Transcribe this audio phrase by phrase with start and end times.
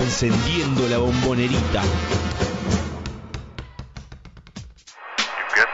[0.00, 1.82] Encendiendo la bombonerita.
[5.36, 5.68] You've got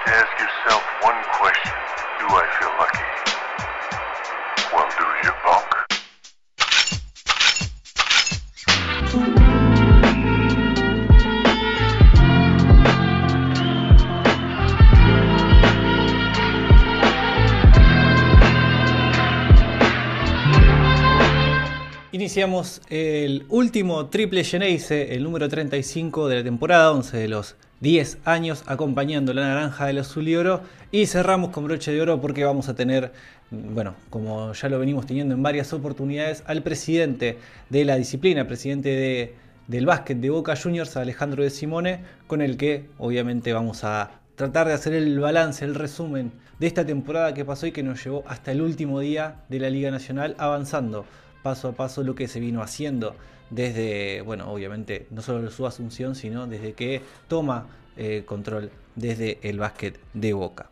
[23.34, 28.62] el último triple Geneise, el número 35 de la temporada, 11 de los 10 años
[28.66, 30.60] acompañando la naranja del azul y oro.
[30.92, 33.10] Y cerramos con broche de oro porque vamos a tener,
[33.50, 37.38] bueno, como ya lo venimos teniendo en varias oportunidades, al presidente
[37.70, 39.34] de la disciplina, presidente de-
[39.66, 44.68] del básquet de Boca Juniors, Alejandro de Simone, con el que obviamente vamos a tratar
[44.68, 48.22] de hacer el balance, el resumen de esta temporada que pasó y que nos llevó
[48.28, 51.04] hasta el último día de la Liga Nacional avanzando
[51.44, 53.14] paso a paso lo que se vino haciendo
[53.50, 57.66] desde, bueno, obviamente no solo su asunción, sino desde que toma
[57.98, 60.70] eh, control desde el básquet de Boca.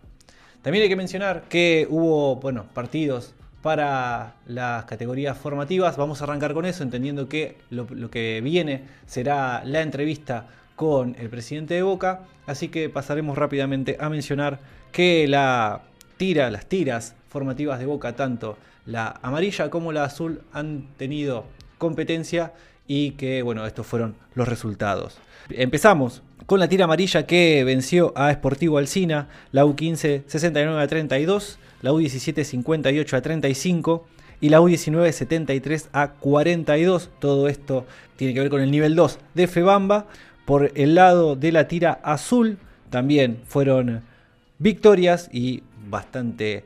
[0.62, 5.98] También hay que mencionar que hubo, bueno, partidos para las categorías formativas.
[5.98, 11.16] Vamos a arrancar con eso, entendiendo que lo, lo que viene será la entrevista con
[11.18, 12.22] el presidente de Boca.
[12.46, 15.82] Así que pasaremos rápidamente a mencionar que la
[16.16, 18.56] tira, las tiras formativas de Boca, tanto
[18.86, 21.44] la amarilla como la azul, han tenido
[21.78, 22.52] competencia
[22.86, 25.18] y que, bueno, estos fueron los resultados.
[25.50, 31.58] Empezamos con la tira amarilla que venció a Sportivo Alcina, la U15 69 a 32,
[31.82, 34.06] la U17 58 a 35
[34.40, 37.10] y la U19 73 a 42.
[37.18, 40.06] Todo esto tiene que ver con el nivel 2 de Febamba.
[40.44, 42.58] Por el lado de la tira azul
[42.90, 44.02] también fueron
[44.58, 46.64] victorias y bastante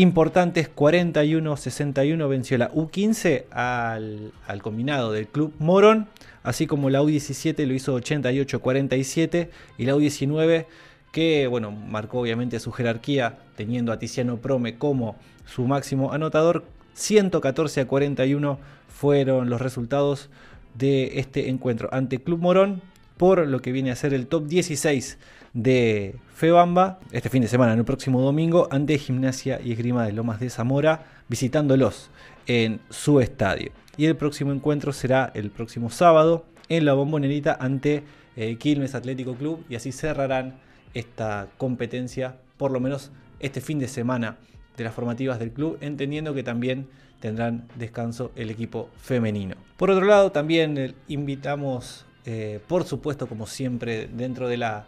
[0.00, 0.70] importantes.
[0.74, 6.08] 41-61 venció la U15 al, combinado del Club Morón,
[6.42, 9.48] así como la U17 lo hizo 88-47
[9.78, 10.66] y la U19
[11.12, 16.64] que bueno, marcó obviamente su jerarquía teniendo a Tiziano Prome como su máximo anotador.
[16.94, 18.58] 114 a 41
[18.88, 20.28] fueron los resultados
[20.74, 22.82] de este encuentro ante Club Morón
[23.16, 25.18] por lo que viene a ser el top 16
[25.54, 30.12] de Febamba este fin de semana, en el próximo domingo, ante Gimnasia y Esgrima de
[30.12, 32.10] Lomas de Zamora, visitándolos
[32.46, 33.72] en su estadio.
[33.96, 38.04] Y el próximo encuentro será el próximo sábado en la Bombonerita ante
[38.36, 40.58] eh, Quilmes Atlético Club y así cerrarán
[40.92, 44.36] esta competencia, por lo menos este fin de semana
[44.76, 46.86] de las formativas del club, entendiendo que también
[47.18, 49.56] tendrán descanso el equipo femenino.
[49.78, 54.86] Por otro lado, también eh, invitamos, eh, por supuesto, como siempre, dentro de la,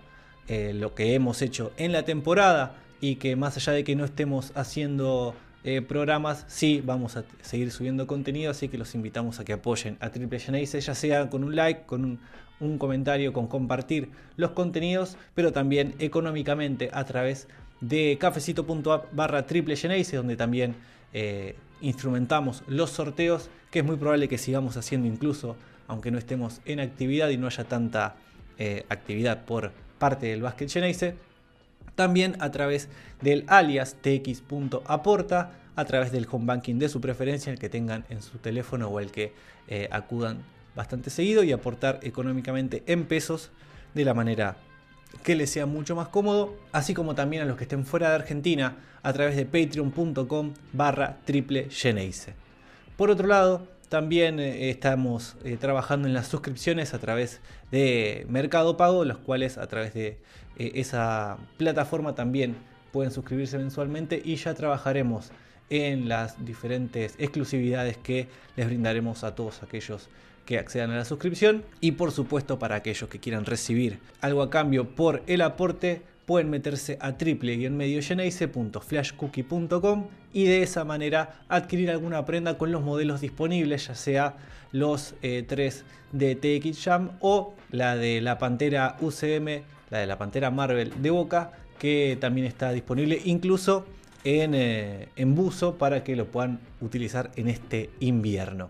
[0.49, 4.07] eh, lo que hemos hecho en la temporada y que más allá de que no
[4.07, 9.45] estemos haciendo eh, programas, sí vamos a seguir subiendo contenido, así que los invitamos a
[9.45, 12.19] que apoyen a Triple Genesis, ya sea con un like, con
[12.61, 17.47] un, comentario, con compartir los contenidos, pero también económicamente a través
[17.83, 20.77] de cafecito.app barra Triple Genesis, donde también
[21.13, 25.57] eh, instrumentamos los sorteos, que es muy probable que sigamos haciendo incluso,
[25.89, 28.17] aunque no estemos en actividad y no haya tanta
[28.89, 31.15] actividad por parte del Basket Geneise.
[31.95, 32.89] También a través
[33.21, 38.23] del alias tx.aporta, a través del home banking de su preferencia, el que tengan en
[38.23, 39.33] su teléfono o el que
[39.69, 40.39] eh, acudan
[40.75, 43.51] bastante seguido y aportar económicamente en pesos
[43.95, 44.57] de la manera
[45.23, 48.15] que les sea mucho más cómodo, así como también a los que estén fuera de
[48.17, 52.35] Argentina a través de patreon.com barra triple Geneise.
[52.97, 58.77] Por otro lado, también eh, estamos eh, trabajando en las suscripciones a través de Mercado
[58.77, 60.19] Pago, los cuales a través de
[60.57, 62.57] eh, esa plataforma también
[62.93, 65.31] pueden suscribirse mensualmente y ya trabajaremos
[65.71, 70.09] en las diferentes exclusividades que les brindaremos a todos aquellos
[70.47, 74.49] que accedan a la suscripción y por supuesto para aquellos que quieran recibir algo a
[74.49, 82.59] cambio por el aporte pueden meterse a triple-mediogeneise.flashcookie.com y de esa manera adquirir alguna prenda
[82.59, 84.37] con los modelos disponibles, ya sea
[84.71, 90.19] los eh, 3 de TX Jam o la de la Pantera UCM, la de la
[90.19, 93.87] Pantera Marvel de Boca, que también está disponible incluso
[94.23, 98.69] en, eh, en buzo para que lo puedan utilizar en este invierno.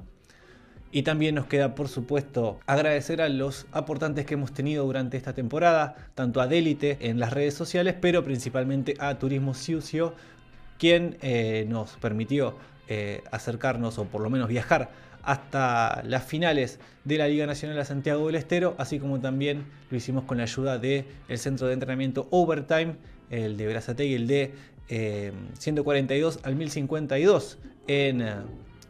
[0.90, 5.34] Y también nos queda, por supuesto, agradecer a los aportantes que hemos tenido durante esta
[5.34, 10.14] temporada, tanto a Delite en las redes sociales, pero principalmente a Turismo Ciucio,
[10.78, 12.56] quien eh, nos permitió
[12.88, 14.90] eh, acercarnos o por lo menos viajar
[15.22, 19.96] hasta las finales de la Liga Nacional a Santiago del Estero, así como también lo
[19.98, 22.96] hicimos con la ayuda del centro de entrenamiento Overtime,
[23.28, 24.54] el de Brazate y el de
[24.88, 27.58] eh, 142 al 1052
[27.88, 28.22] en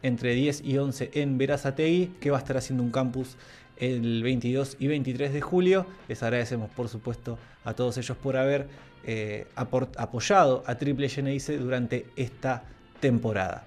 [0.03, 3.35] entre 10 y 11 en Verazategui, que va a estar haciendo un campus
[3.77, 5.85] el 22 y 23 de julio.
[6.07, 8.67] Les agradecemos, por supuesto, a todos ellos por haber
[9.05, 12.63] eh, apoyado a Triple Geneise durante esta
[12.99, 13.65] temporada.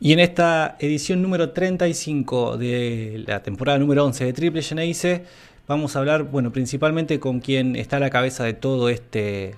[0.00, 5.24] Y en esta edición número 35 de la temporada número 11 de Triple Geneise,
[5.66, 9.56] vamos a hablar, bueno, principalmente con quien está a la cabeza de todo este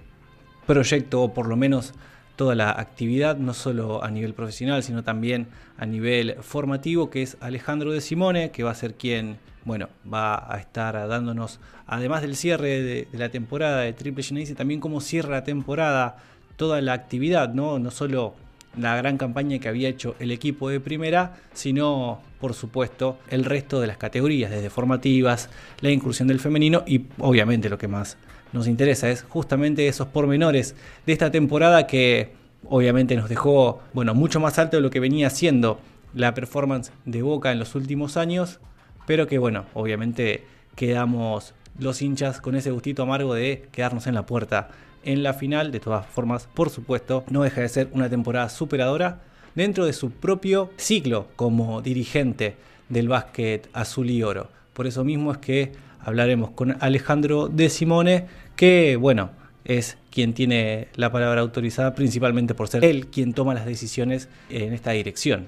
[0.67, 1.93] proyecto, o por lo menos
[2.41, 7.37] toda la actividad, no solo a nivel profesional, sino también a nivel formativo, que es
[7.41, 12.37] Alejandro de Simone, que va a ser quien, bueno, va a estar dándonos, además del
[12.37, 16.17] cierre de, la temporada de Triple Genesis, también cómo cierra la temporada
[16.57, 17.79] toda la actividad, ¿no?
[17.79, 18.33] No solo
[18.75, 23.83] la gran campaña que había hecho el equipo de primera, sino por supuesto el resto
[23.83, 25.51] de las categorías, desde formativas,
[25.83, 28.17] la inclusión del femenino y obviamente lo que más
[28.53, 30.75] nos interesa es justamente esos pormenores
[31.07, 32.33] de esta temporada que
[32.69, 35.81] obviamente nos dejó bueno, mucho más alto de lo que venía siendo
[36.15, 38.61] la performance de Boca en los últimos años,
[39.07, 40.45] pero que bueno, obviamente
[40.75, 44.69] quedamos los hinchas con ese gustito amargo de quedarnos en la puerta
[45.05, 45.73] en la final.
[45.73, 49.21] De todas formas, por supuesto, no deja de ser una temporada superadora
[49.55, 52.57] dentro de su propio ciclo como dirigente
[52.89, 54.49] del básquet azul y oro.
[54.73, 58.27] Por eso mismo es que hablaremos con Alejandro De Simone,
[58.57, 59.31] que bueno,
[59.65, 64.73] es quien tiene la palabra autorizada principalmente por ser él quien toma las decisiones en
[64.73, 65.47] esta dirección.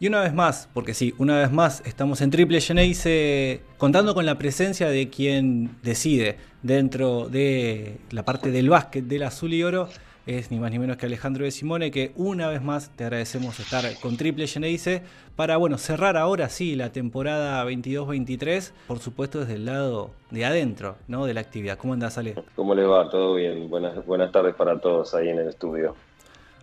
[0.00, 4.26] Y una vez más, porque sí, una vez más estamos en Triple Geneise contando con
[4.26, 9.88] la presencia de quien decide dentro de la parte del básquet del azul y oro
[10.26, 13.60] es ni más ni menos que Alejandro de Simone, que una vez más te agradecemos
[13.60, 15.02] estar con Triple Geneise
[15.36, 20.96] para bueno, cerrar ahora sí la temporada 22-23, por supuesto desde el lado de adentro
[21.08, 21.26] ¿no?
[21.26, 21.76] de la actividad.
[21.76, 22.34] ¿Cómo andas, Ale?
[22.56, 23.08] ¿Cómo le va?
[23.10, 23.68] ¿Todo bien?
[23.68, 25.94] Buenas, buenas tardes para todos ahí en el estudio.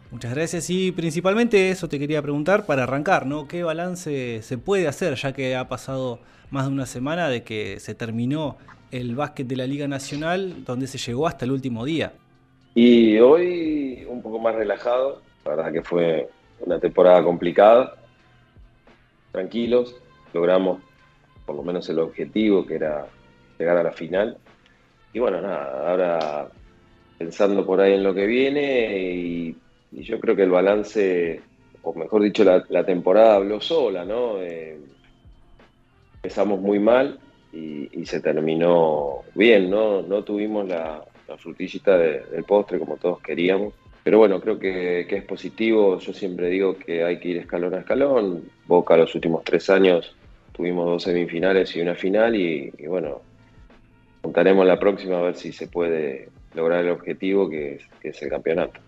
[0.10, 3.48] Muchas gracias y principalmente eso te quería preguntar para arrancar, ¿no?
[3.48, 6.20] ¿Qué balance se puede hacer ya que ha pasado
[6.50, 8.58] más de una semana de que se terminó
[8.92, 12.12] el básquet de la Liga Nacional donde se llegó hasta el último día?
[12.74, 16.30] Y hoy un poco más relajado, la verdad que fue
[16.62, 17.96] una temporada complicada,
[19.32, 19.96] tranquilos,
[20.34, 20.82] logramos
[21.46, 23.08] por lo menos el objetivo que era
[23.60, 24.38] llegar a la final.
[25.12, 26.48] Y bueno, nada, ahora
[27.18, 29.58] pensando por ahí en lo que viene y,
[29.92, 31.42] yo creo que el balance,
[31.84, 34.42] o mejor dicho, la, temporada habló sola, ¿no?
[34.42, 34.80] Eh,
[36.16, 37.20] empezamos muy mal
[37.52, 40.02] y, y, se terminó bien, ¿no?
[40.02, 43.74] No tuvimos la, la frutillita del postre como todos queríamos.
[44.04, 46.00] Pero bueno, creo que, es positivo.
[46.00, 48.44] Yo siempre digo que hay que ir escalón a escalón.
[48.68, 50.16] Boca los últimos tres años
[50.52, 53.22] tuvimos dos semifinales y una final y, bueno,
[54.22, 58.80] contaremos la próxima a ver si se puede lograr el objetivo que es, el campeonato.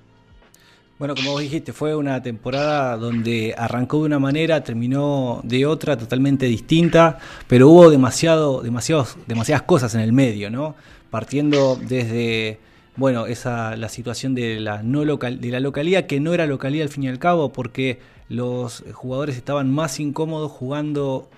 [0.99, 5.97] Bueno, como vos dijiste, fue una temporada donde arrancó de una manera, terminó de otra
[5.97, 10.75] totalmente distinta, pero hubo demasiado, demasiados, demasiadas cosas en el medio, ¿no?
[11.13, 12.57] Partiendo desde
[12.95, 16.85] bueno, esa la situación de la no local de la localidad que no era localidad
[16.85, 21.29] al fin y al cabo porque los jugadores estaban más incómodos jugando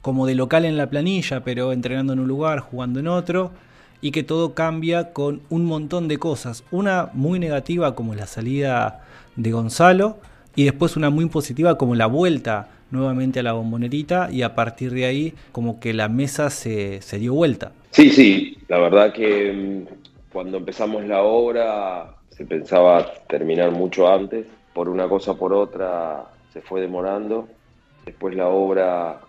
[0.00, 3.50] como de local en la planilla, pero entrenando en un lugar, jugando en otro
[4.00, 9.04] y que todo cambia con un montón de cosas, una muy negativa como la salida
[9.36, 10.16] de Gonzalo
[10.56, 14.94] y después una muy positiva como la vuelta nuevamente a la bombonerita y a partir
[14.94, 17.72] de ahí como que la mesa se, se dio vuelta.
[17.90, 24.46] Sí, sí, la verdad que mm, cuando empezamos la obra se pensaba terminar mucho antes,
[24.72, 27.48] por una cosa por otra se fue demorando,
[28.06, 29.20] después la obra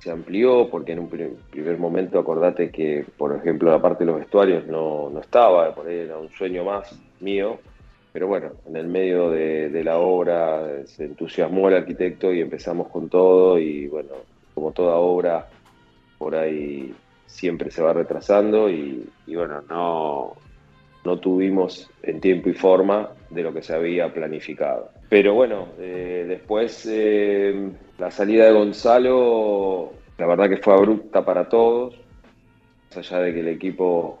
[0.00, 4.20] se amplió porque en un primer momento acordate que, por ejemplo, la parte de los
[4.20, 7.58] vestuarios no, no estaba, por ahí era un sueño más mío,
[8.12, 12.88] pero bueno, en el medio de, de, la obra se entusiasmó el arquitecto y empezamos
[12.88, 14.10] con todo y bueno,
[14.54, 15.48] como toda obra,
[16.18, 16.94] por ahí
[17.34, 20.36] siempre se va retrasando y, bueno, no,
[21.04, 24.90] no tuvimos en tiempo y forma de lo que se había planificado.
[25.08, 31.48] Pero bueno, eh, después eh, la salida de Gonzalo, la verdad que fue abrupta para
[31.48, 31.96] todos,
[32.94, 34.20] más allá de que el equipo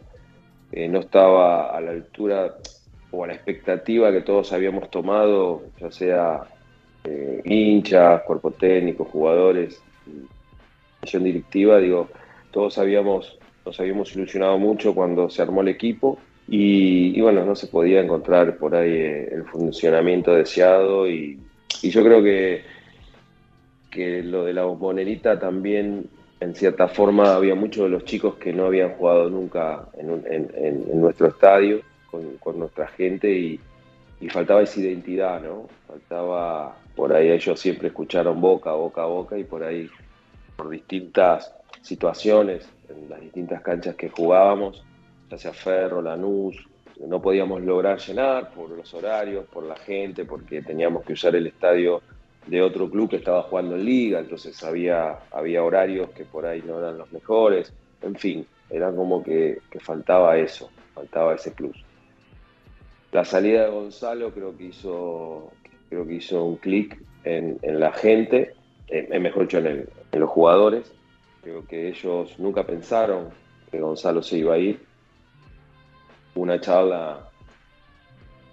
[0.72, 2.56] eh, no estaba a la altura
[3.12, 6.40] o a la expectativa que todos habíamos tomado, ya sea
[7.44, 9.80] hinchas, cuerpo técnico, jugadores,
[11.12, 12.08] directiva, digo,
[12.54, 17.66] todos habíamos, nos habíamos ilusionado mucho cuando se armó el equipo y, bueno, no se
[17.66, 21.40] podía encontrar por ahí eh, el funcionamiento deseado y,
[21.82, 22.62] yo creo que,
[23.90, 26.06] que lo de la bombonerita también
[26.38, 31.28] en cierta forma había muchos de los chicos que no habían jugado nunca en, nuestro
[31.28, 31.80] estadio
[32.40, 33.60] con, nuestra gente y,
[34.20, 35.68] y faltaba esa identidad, ¿no?
[35.88, 39.90] Faltaba, por ahí ellos siempre escucharon boca, boca boca y por ahí,
[40.56, 44.84] por distintas situaciones, en las distintas canchas que jugábamos,
[45.30, 46.56] ya sea Ferro, Lanús,
[47.00, 51.46] no podíamos lograr llenar por los horarios, por la gente, porque teníamos que usar el
[51.46, 52.02] estadio
[52.46, 56.62] de otro club que estaba jugando en liga, entonces había, había horarios que por ahí
[56.64, 61.76] no eran los mejores, en fin, era como que, faltaba eso, faltaba ese plus.
[63.12, 65.52] La salida de Gonzalo creo que hizo,
[65.88, 68.54] creo que hizo un clic en, la gente,
[68.88, 70.92] en, mejor dicho, en los jugadores.
[71.44, 73.28] Creo que ellos nunca pensaron
[73.70, 74.80] que Gonzalo se iba a ir.
[76.36, 77.28] Una charla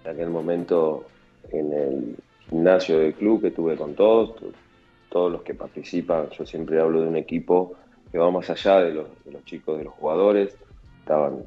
[0.04, 1.06] en aquel momento
[1.50, 2.16] en el
[2.50, 4.34] gimnasio del club que tuve con todos,
[5.08, 6.28] todos los que participan.
[6.36, 7.72] Yo siempre hablo de un equipo
[8.10, 9.08] que va más allá de los,
[9.46, 10.54] chicos, de los jugadores.
[11.00, 11.44] Estaban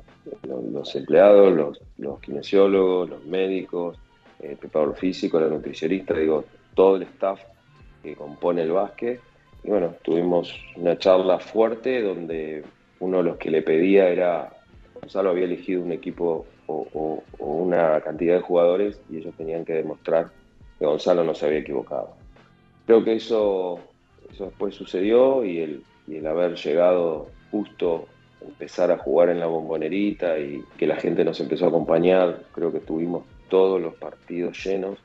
[0.48, 4.00] los, empleados, los, los, kinesiólogos, los médicos,
[4.40, 7.40] el preparador físico, la nutricionista, digo, todo el staff
[8.02, 9.22] que compone el básquet.
[9.66, 12.64] Y bueno, tuvimos una charla fuerte donde
[13.00, 14.54] uno de los que le pedía era,
[14.94, 20.30] Gonzalo había elegido un equipo o una cantidad de jugadores y ellos tenían que demostrar
[20.78, 22.14] que Gonzalo no se había equivocado.
[22.86, 23.80] Creo que eso,
[24.32, 28.06] eso después sucedió y el, y el haber llegado justo
[28.46, 32.72] empezar a jugar en la bombonerita y que la gente nos empezó a acompañar, creo
[32.72, 35.00] que tuvimos todos los partidos llenos,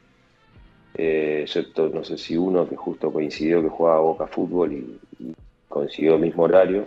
[0.94, 5.35] eh, excepto no sé si uno que justo coincidió que jugaba Boca Fútbol y, y
[5.68, 6.87] coincidió el mismo horario.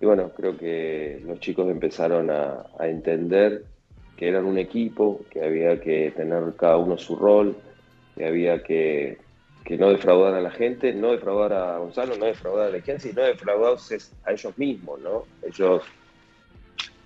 [0.00, 3.64] Y bueno, creo que los chicos empezaron a, entender
[4.16, 7.56] que eran un equipo, que había que tener cada uno su rol,
[8.14, 9.18] que había que,
[9.78, 13.22] no defraudar a la gente, no defraudar a Gonzalo, no defraudar a la y no
[13.22, 15.24] defraudarse a ellos mismos, ¿no?
[15.42, 15.82] Ellos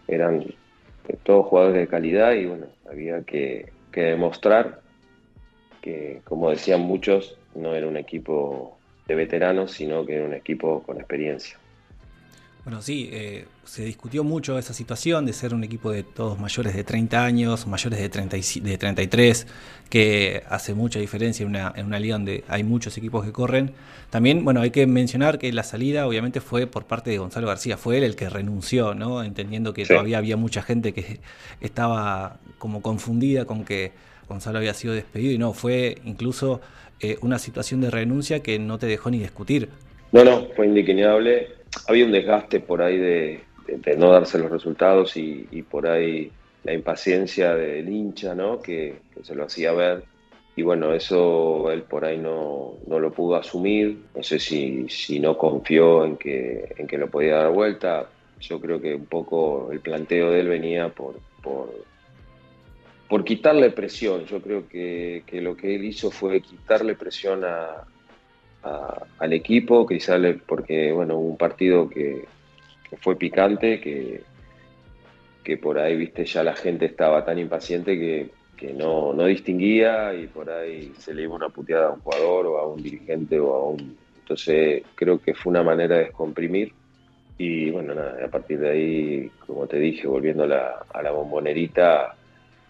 [0.06, 0.44] eran
[1.22, 4.79] todos jugadores de calidad y bueno, había que, que demostrar
[5.80, 10.82] que, como decían muchos, no era un equipo de veteranos, sino que era un equipo
[10.82, 11.58] con experiencia.
[12.64, 16.74] Bueno, sí, eh, se discutió mucho esa situación de ser un equipo de todos mayores
[16.74, 19.46] de 30 años, mayores de, 30 de 33,
[19.88, 23.72] que hace mucha diferencia en una, en una liga donde hay muchos equipos que corren.
[24.10, 27.78] También, bueno, hay que mencionar que la salida obviamente fue por parte de Gonzalo García,
[27.78, 29.22] fue él el que renunció, ¿no?
[29.22, 31.20] Entendiendo que todavía había mucha gente que
[31.60, 33.92] estaba como confundida con que
[34.30, 36.62] Gonzalo había sido despedido y no, fue incluso
[37.00, 39.68] eh, una situación de renuncia que no te dejó ni discutir.
[40.12, 43.40] No, no, fue indignable había un desgaste por ahí de,
[43.96, 46.30] no darse los resultados y, por ahí
[46.64, 48.60] la impaciencia del hincha, ¿no?
[48.60, 50.04] Que, se lo hacía ver.
[50.56, 53.98] Y bueno, eso él por ahí no, lo pudo asumir.
[54.14, 58.08] No sé si, si no confió en que, en que lo podía dar vuelta.
[58.40, 61.72] Yo creo que un poco el planteo de él venía por, por,
[63.10, 64.24] por quitarle presión.
[64.26, 67.84] Yo creo que, que lo que él hizo fue quitarle presión a,
[69.18, 72.24] al equipo, quizás porque bueno, un partido que,
[73.00, 74.22] fue picante, que,
[75.42, 78.30] que por ahí, viste, ya la gente estaba tan impaciente que,
[78.74, 82.58] no, no, distinguía y por ahí se le iba una puteada a un jugador o
[82.58, 83.96] a un dirigente o a un...
[84.18, 86.72] Entonces creo que fue una manera de descomprimir
[87.38, 92.16] y bueno, nada, a partir de ahí, como te dije, volviendo a la bombonerita,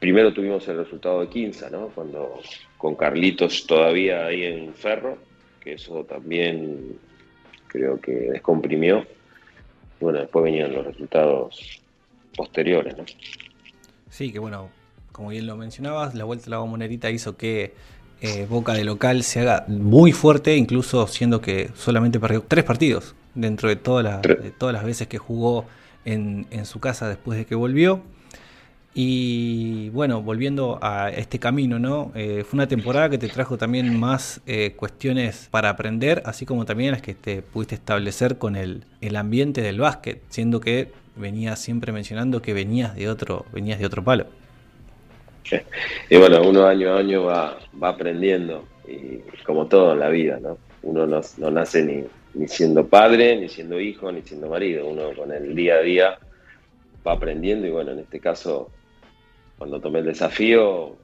[0.01, 1.89] primero tuvimos el resultado de Quinza, ¿no?
[1.89, 2.41] Cuando
[2.79, 5.19] con Carlitos todavía ahí en Ferro,
[5.61, 6.99] que eso también
[7.69, 9.07] creo que descomprimió.
[10.01, 11.83] Bueno, después venían los resultados
[12.35, 13.05] posteriores, ¿no?
[14.09, 14.71] Sí, que bueno,
[15.13, 17.75] como bien lo mencionabas, la vuelta a la bombonera hizo que
[18.23, 23.15] eh, Boca de local se haga muy fuerte, incluso siendo que solamente perdió tres partidos
[23.35, 25.67] dentro de, todas de todas las veces que jugó
[26.07, 28.03] en, en su casa después de que volvió.
[28.93, 32.11] Y bueno, volviendo a este camino, ¿no?
[32.17, 36.65] Eh, fue una temporada que te trajo también más eh, cuestiones para aprender, así como
[36.65, 41.61] también las que te pudiste establecer con el, el, ambiente del básquet, siendo que venías
[41.61, 44.27] siempre mencionando que venías de otro, venías de otro palo.
[46.11, 50.41] Y bueno, uno año a año va, va aprendiendo, y como todo en la vida,
[50.41, 50.59] ¿no?
[50.83, 52.05] Uno no, no nace ni,
[52.35, 56.19] ni siendo padre, ni siendo hijo, ni siendo marido, uno con el día a día
[57.07, 58.71] va aprendiendo y bueno, en este caso
[59.61, 60.97] cuando tomé el desafío,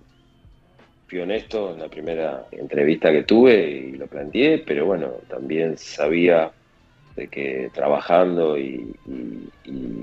[1.07, 6.51] fui honesto en la primera entrevista que tuve y lo planteé, pero bueno, también sabía
[7.17, 8.95] de que trabajando y,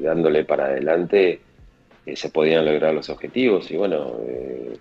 [0.04, 1.42] dándole para adelante
[2.06, 3.72] eh, se podían lograr los objetivos.
[3.72, 4.78] Y bueno, eh,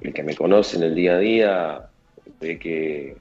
[0.00, 1.80] el que me conoce en el día a día
[2.40, 3.16] ve que,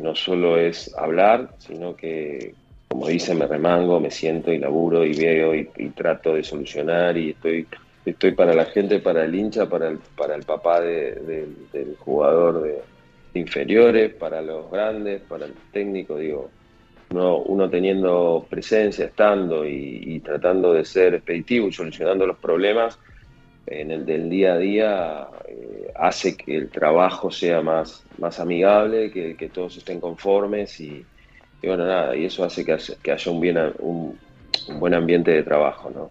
[0.00, 2.52] no solo es hablar, sino que,
[2.88, 7.30] como dice, me remango, me siento y laburo y veo y trato de solucionar y
[7.30, 7.68] estoy
[8.04, 12.78] estoy para la gente, para el hincha, para el, para el papá del jugador de,
[13.34, 16.50] inferiores, para los grandes, para el técnico, digo,
[17.10, 22.98] uno, teniendo presencia, estando y, tratando de ser expeditivo y solucionando los problemas
[23.66, 29.10] en el del día a día, eh, hace que el trabajo sea más, más amigable,
[29.10, 31.04] que, todos estén conformes y,
[31.62, 32.72] bueno, nada, y eso hace que,
[33.12, 34.18] haya un, bien, un,
[34.78, 36.10] buen ambiente de trabajo, ¿no?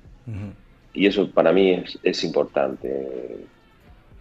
[0.94, 3.46] Y eso para mí es, importante,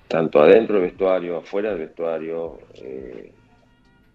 [0.07, 3.33] tanto adentro del vestuario, afuera del vestuario, eh,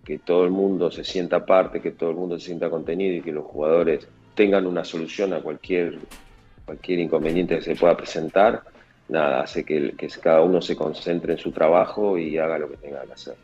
[0.03, 3.21] que todo el mundo se sienta parte, que todo el mundo se sienta contenido y
[3.21, 5.97] que los jugadores tengan una solución a cualquier,
[6.65, 8.63] cualquier inconveniente que se pueda presentar,
[9.09, 12.77] nada, hace que, que cada uno se concentre en su trabajo y haga lo que
[12.77, 13.35] tenga que hacer.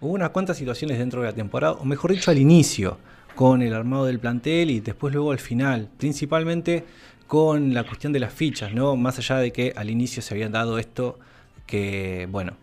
[0.00, 2.98] Hubo unas cuantas situaciones dentro de la temporada, o mejor dicho al inicio,
[3.34, 6.84] con el armado del plantel y después luego al final, principalmente
[7.28, 8.96] con la cuestión de las fichas, ¿no?
[8.96, 11.18] Más allá de que al inicio se había dado esto
[11.66, 12.54] que, bueno,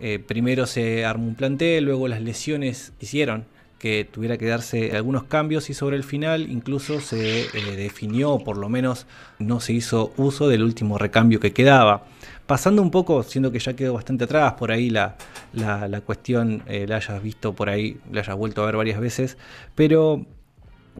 [0.00, 3.44] eh, primero se armó un plantel, luego las lesiones hicieron
[3.80, 8.58] que tuviera que darse algunos cambios y sobre el final incluso se eh, definió, por
[8.58, 9.06] lo menos
[9.38, 12.04] no se hizo uso del último recambio que quedaba.
[12.46, 15.16] Pasando un poco, siendo que ya quedó bastante atrás, por ahí la,
[15.52, 19.36] la, cuestión eh, la hayas visto por ahí, la hayas vuelto a ver varias veces,
[19.74, 20.26] pero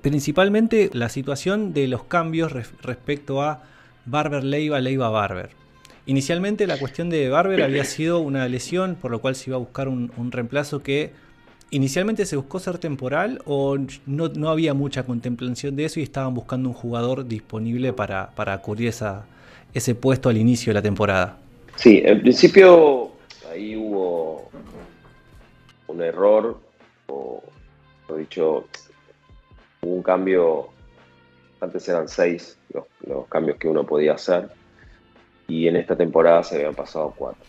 [0.02, 3.62] principalmente la situación de los cambios respecto a
[4.06, 5.50] Barber Leiva, Leiva Barber.
[6.06, 9.60] Inicialmente la cuestión de Barber había sido una lesión, por lo cual se iba a
[9.60, 11.12] buscar un, reemplazo que
[11.70, 16.68] inicialmente se buscó ser temporal o no, había mucha contemplación de eso y estaban buscando
[16.68, 19.26] un jugador disponible para, para cubrir esa,
[19.74, 21.38] ese puesto al inicio de la temporada.
[21.76, 23.12] Sí, en principio
[23.52, 24.50] ahí hubo
[25.86, 26.58] un error,
[27.06, 27.42] o
[28.16, 28.66] dicho,
[29.82, 30.68] Hubo un cambio,
[31.60, 34.48] antes eran seis los, cambios que uno podía hacer
[35.48, 37.42] y en esta temporada se habían pasado cuatro.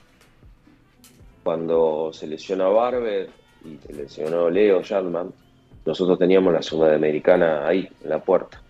[1.43, 3.29] Cuando se lesiona Barber
[3.65, 5.33] y se lesionó Leo Jadman,
[5.85, 8.61] nosotros teníamos la Sudamericana ahí, en la puerta.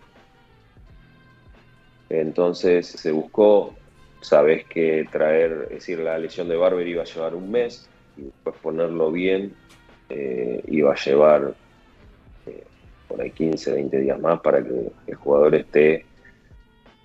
[2.09, 3.73] Entonces se buscó,
[4.21, 8.23] sabes que traer, es decir, la lesión de Barber iba a llevar un mes y
[8.23, 9.53] después ponerlo bien
[10.09, 11.53] eh, iba a llevar
[13.11, 16.05] por ahí 15, 20 días más para que el jugador esté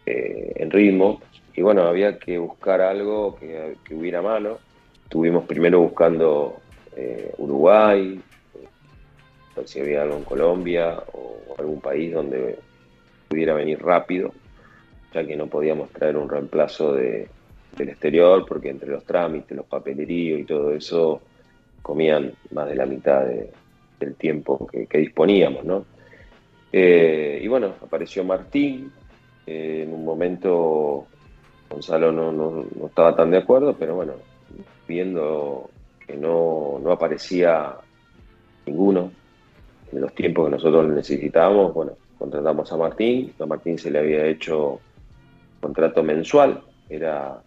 [0.07, 1.21] eh, en ritmo.
[1.55, 4.59] Y bueno, había que buscar algo que, hubiera mano.
[5.03, 6.59] Estuvimos primero buscando
[6.95, 8.21] eh, Uruguay,
[9.57, 12.59] ver si había algo en Colombia o algún país donde
[13.29, 14.33] pudiera venir rápido,
[15.12, 17.29] ya que no podíamos traer un reemplazo de,
[17.77, 21.23] del exterior, porque entre los trámites, los papeleríos y todo eso
[21.83, 23.25] comían más de la mitad
[23.99, 25.96] del tiempo que, que disponíamos, ¿no?
[26.73, 28.93] Eh, y bueno, apareció Martín.
[29.47, 31.07] Eh, en un momento
[31.69, 34.15] Gonzalo no, estaba tan de acuerdo, pero bueno,
[34.87, 35.71] viendo
[36.07, 37.75] que no, aparecía
[38.65, 39.13] ninguno
[39.93, 43.33] en los tiempos que nosotros necesitábamos, bueno, contratamos a Martín.
[43.39, 44.81] A Martín se le había hecho
[45.61, 47.41] contrato mensual, era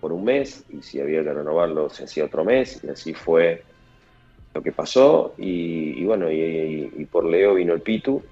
[0.00, 3.62] por un mes, y si había que renovarlo se hacía otro mes, y así fue
[4.54, 5.34] lo que pasó.
[5.38, 8.22] Y, bueno, y, por Leo vino el Pitu,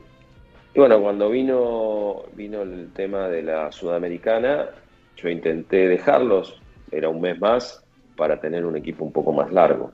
[0.77, 4.69] y bueno, cuando vino, vino el tema de la sudamericana,
[5.17, 6.61] yo intenté dejarlos,
[6.91, 7.83] era un mes más,
[8.15, 9.93] para tener un equipo un poco más largo.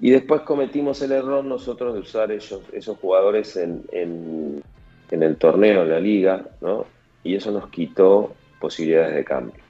[0.00, 3.84] Y después cometimos el error nosotros de usar esos, esos jugadores en,
[5.10, 6.86] el torneo, en la liga, ¿no?
[7.22, 9.62] Y eso nos quitó posibilidades de cambio.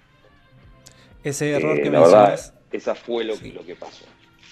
[1.25, 2.53] Ese error eh, que mencionas.
[2.53, 4.05] Verdad, esa fue lo, lo que pasó.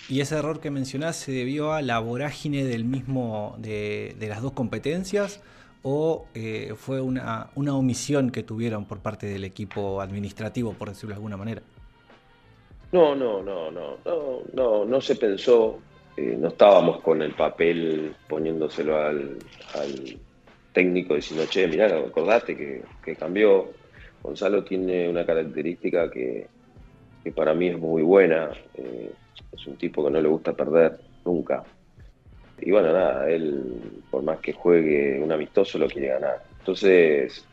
[0.09, 4.53] ¿Y ese error que mencionás se debió a la vorágine del mismo, de, las dos
[4.53, 5.43] competencias?
[5.83, 11.17] ¿O eh, fue una, omisión que tuvieron por parte del equipo administrativo, por decirlo de
[11.17, 11.63] alguna manera?
[12.93, 15.81] No, no, no, no, no, no, no se pensó,
[16.17, 19.39] eh, no estábamos con el papel poniéndoselo al,
[20.73, 23.73] técnico diciendo, che, mirá, acordate que, cambió.
[24.23, 26.49] Gonzalo tiene una característica que,
[27.35, 28.51] para mí es muy buena.
[28.75, 29.11] Eh,
[29.57, 31.65] es un tipo que no le gusta perder nunca.
[32.61, 36.43] Y bueno, nada, él, por más que juegue un amistoso, lo quiere ganar.
[36.59, 37.45] Entonces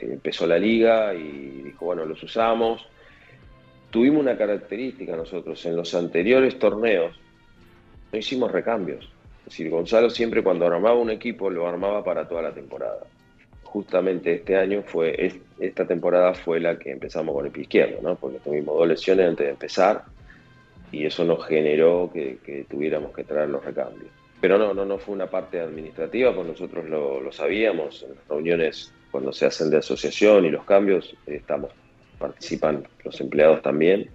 [0.00, 2.86] empezó la liga y dijo, bueno, los usamos.
[3.90, 7.18] Tuvimos una característica nosotros, en los anteriores torneos
[8.12, 9.04] no hicimos recambios.
[9.40, 13.00] Es decir, Gonzalo siempre cuando armaba un equipo lo armaba para toda la temporada.
[13.62, 18.16] Justamente este año fue, esta temporada fue la que empezamos con el pie izquierdo, ¿no?
[18.16, 20.04] Porque tuvimos dos lesiones antes de empezar
[20.90, 24.10] y eso nos generó que, tuviéramos que traer los recambios.
[24.40, 28.28] pero no, no, no fue una parte administrativa, pues nosotros lo, lo sabíamos, en las
[28.28, 31.72] reuniones cuando se hacen de asociación y los cambios, estamos,
[32.18, 34.10] participan los empleados también,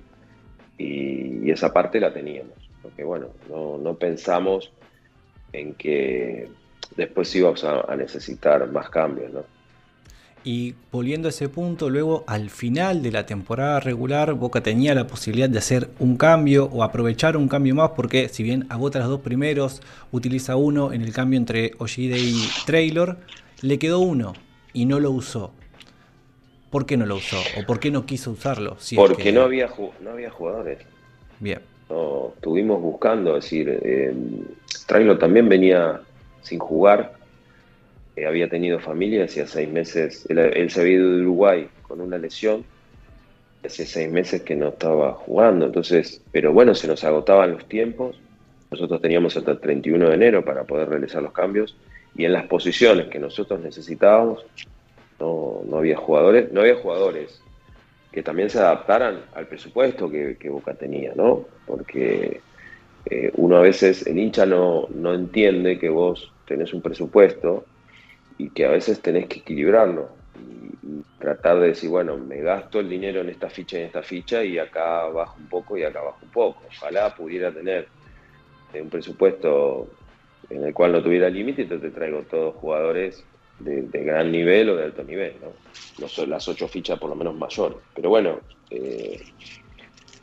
[0.78, 4.72] y, y esa parte la teníamos, porque bueno, no, no pensamos
[5.52, 6.48] en que
[6.96, 9.53] después íbamos a, a necesitar más cambios, ¿no?
[10.46, 15.08] Y volviendo a ese punto, luego al final de la temporada regular, Boca tenía la
[15.08, 19.08] posibilidad de hacer un cambio o aprovechar un cambio más, porque si bien agota los
[19.08, 23.18] dos primeros, utiliza uno en el cambio entre Oshide y Traylor,
[23.62, 24.34] le quedó uno
[24.74, 25.54] y no lo usó.
[26.70, 27.38] ¿Por qué no lo usó?
[27.58, 28.76] ¿O por qué no quiso usarlo?
[28.80, 29.32] Si porque que...
[29.32, 29.70] no, había
[30.02, 30.80] no había jugadores.
[31.40, 31.60] Bien.
[31.90, 34.14] No, estuvimos buscando, es decir, eh,
[34.88, 36.02] Traylor también venía
[36.42, 37.14] sin jugar
[38.28, 42.64] había tenido familia, hacía seis meses, él, se había ido de Uruguay con una lesión,
[43.66, 48.20] hacía seis meses que no estaba jugando, entonces, pero bueno, se nos agotaban los tiempos,
[48.70, 51.76] nosotros teníamos hasta el 31 de enero para poder realizar los cambios,
[52.16, 54.46] y en las posiciones que nosotros necesitábamos,
[55.20, 57.42] no, no había jugadores, no había jugadores
[58.12, 61.46] que también se adaptaran al presupuesto que, que Boca tenía, ¿no?
[61.66, 62.42] Porque
[63.06, 67.66] eh, uno a veces, el hincha no, no entiende que vos tenés un presupuesto
[68.38, 72.90] y que a veces tenés que equilibrarlo y, tratar de decir, bueno, me gasto el
[72.90, 76.02] dinero en esta ficha y en esta ficha y acá bajo un poco y acá
[76.02, 76.62] bajo un poco.
[76.68, 77.88] Ojalá pudiera tener
[78.74, 79.88] eh, un presupuesto
[80.50, 83.24] en el cual no tuviera límite, entonces te traigo todos jugadores
[83.60, 85.54] de, gran nivel o de alto nivel, ¿no?
[86.00, 87.78] no las ocho fichas por lo menos mayores.
[87.96, 89.22] Pero bueno, eh,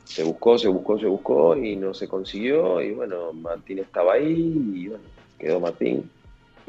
[0.05, 4.53] se buscó, se buscó, se buscó y no se consiguió y bueno, Martín estaba ahí
[4.75, 5.05] y bueno,
[5.38, 6.11] quedó Martín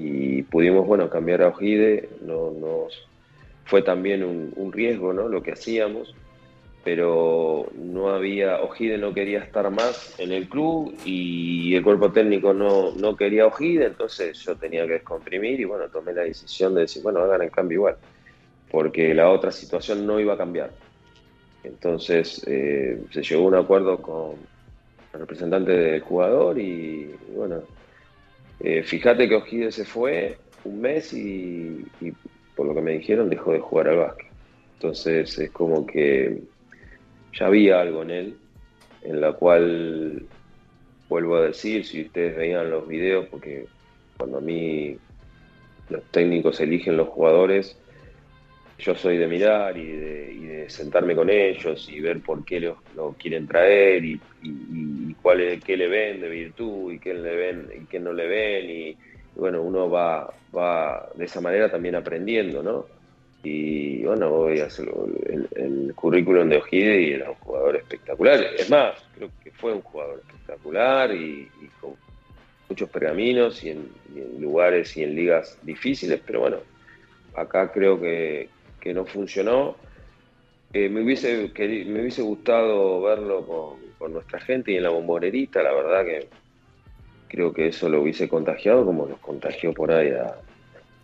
[0.02, 3.08] y pudimos, bueno, cambiar a Ojide, no, nos,
[3.66, 5.28] fue también un, riesgo, ¿no?
[5.28, 6.16] Lo que hacíamos,
[6.84, 12.54] pero no había, Ojide no quería estar más en el club y el cuerpo técnico
[12.54, 16.82] no, no quería Ojide, entonces yo tenía que descomprimir y bueno, tomé la decisión de
[16.82, 17.96] decir, bueno, hagan el cambio igual,
[18.72, 20.72] porque la otra situación no iba a cambiar.
[21.64, 24.32] Entonces eh, se llegó a un acuerdo con
[25.14, 27.62] el representante del jugador y bueno,
[28.63, 31.86] eh, fíjate que Ojide se fue un mes y,
[32.56, 34.28] por lo que me dijeron dejó de jugar al básquet.
[34.76, 36.41] Entonces es como que
[37.34, 38.38] ya había algo en él,
[39.04, 40.26] en la cual
[41.10, 43.65] vuelvo a decir, si ustedes veían los videos, porque
[44.17, 44.97] cuando a mí
[45.89, 47.78] los técnicos eligen los jugadores,
[48.78, 53.13] yo soy de mirar y de, sentarme con ellos y ver por qué lo, lo
[53.19, 54.21] quieren traer y,
[55.21, 58.27] cuál es, qué le ven de virtud y qué le ven y qué no le
[58.27, 58.97] ven y,
[59.36, 62.86] bueno, uno va, va de esa manera también aprendiendo, ¿no?
[63.43, 64.88] Y bueno, voy a hacer
[65.27, 68.39] el, el, currículum de Ojide y era un jugador espectacular.
[68.55, 71.95] Es más, creo que fue un jugador espectacular y, con
[72.69, 76.57] muchos pergaminos y en, en lugares y en ligas difíciles, pero bueno,
[77.36, 79.75] acá creo que, que no funcionó.
[80.73, 85.62] Eh, me, hubiese, me hubiese gustado verlo con, con, nuestra gente y en la bombonerita,
[85.62, 86.27] la verdad que
[87.27, 90.36] creo que eso lo hubiese contagiado como los contagió por ahí a,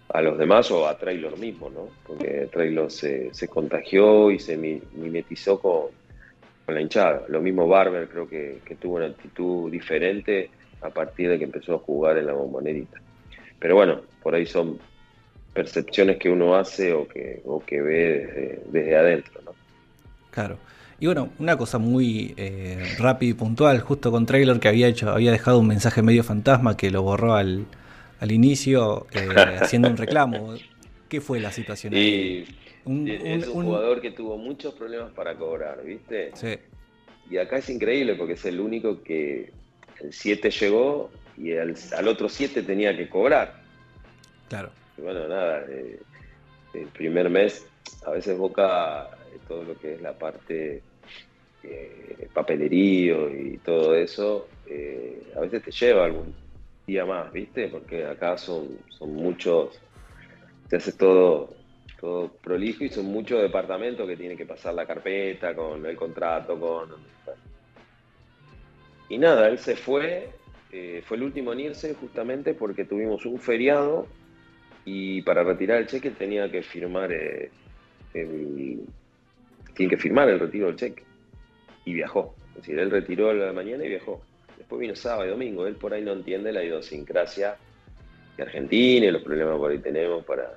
[0.09, 1.89] a los demás o a Traylor mismo, ¿no?
[2.05, 5.87] Porque Traylor se, se contagió y se mimetizó con,
[6.65, 7.25] con, la hinchada.
[7.27, 10.49] Lo mismo Barber creo que, que tuvo una actitud diferente
[10.81, 13.01] a partir de que empezó a jugar en la bombonerita.
[13.59, 14.79] Pero bueno, por ahí son
[15.53, 19.41] percepciones que uno hace o que, o que ve desde, desde adentro.
[20.37, 20.57] Claro.
[20.99, 25.09] Y bueno, una cosa muy eh, rápida y puntual, justo con Traylor que había hecho,
[25.09, 27.65] había dejado un mensaje medio fantasma que lo borró al,
[28.19, 29.27] al inicio eh,
[29.61, 30.55] haciendo un reclamo.
[31.07, 31.93] ¿Qué fue la situación?
[31.95, 32.45] Y,
[32.85, 36.31] un, es un, un, jugador que tuvo muchos problemas para cobrar, ¿viste?
[36.33, 36.57] Sí.
[37.29, 39.51] Y acá es increíble porque es el único que
[40.01, 43.61] el 7 llegó y al, al otro 7 tenía que cobrar.
[44.49, 45.99] Claro bueno, nada, eh,
[46.73, 47.65] el primer mes,
[48.05, 49.09] a veces Boca,
[49.47, 50.81] todo lo que es la parte
[51.63, 56.33] eh, papelerío y todo eso, eh, a veces te lleva algún
[56.85, 57.67] día más, ¿viste?
[57.67, 59.79] Porque acá son, son muchos,
[60.69, 61.53] te haces todo,
[61.99, 66.59] todo prolijo y son muchos departamentos que tienen que pasar la carpeta con el contrato,
[66.59, 66.89] con...
[69.09, 70.29] Y nada, él se fue,
[70.71, 74.07] eh, fue el último en irse justamente porque tuvimos un feriado
[74.85, 77.49] y para retirar el cheque tenía que firmar eh,
[78.13, 78.85] el,
[79.77, 81.03] tiene que firmar el retiro del cheque
[81.85, 82.35] y viajó.
[82.49, 84.21] Es decir, él retiró a la mañana y viajó.
[84.57, 85.67] Después vino sábado y domingo.
[85.67, 87.55] Él por ahí no entiende la idiosincrasia
[88.35, 90.51] de Argentina y los problemas que ahí tenemos para,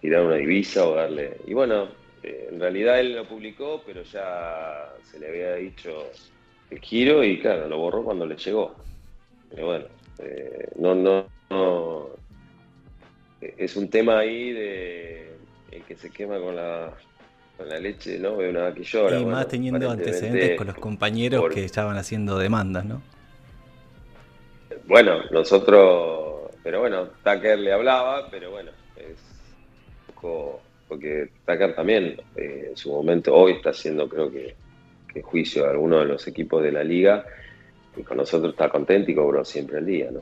[0.00, 1.36] girar una divisa o darle.
[1.46, 1.88] Y bueno,
[2.24, 6.10] eh, en realidad él lo publicó, pero ya se le había dicho
[6.70, 8.74] el giro y claro, lo borró cuando le llegó.
[9.50, 9.84] Pero bueno,
[10.18, 12.08] eh, no, no, no,
[13.40, 15.30] es un tema ahí de
[15.70, 16.92] el que se quema con la,
[17.58, 18.38] con la leche, ¿no?
[18.38, 18.70] De una.
[18.70, 23.02] Y bueno, más teniendo antecedentes con los compañeros por- que estaban haciendo demandas, ¿no?
[24.86, 29.16] Bueno, nosotros, pero bueno, Tucker le hablaba, pero bueno, es
[30.08, 34.54] un poco, porque Tucker también eh, en su momento, hoy está haciendo creo que,
[35.12, 37.26] que juicio a alguno de los equipos de la liga,
[37.96, 40.20] y con nosotros está contento y cobró siempre el día, ¿no?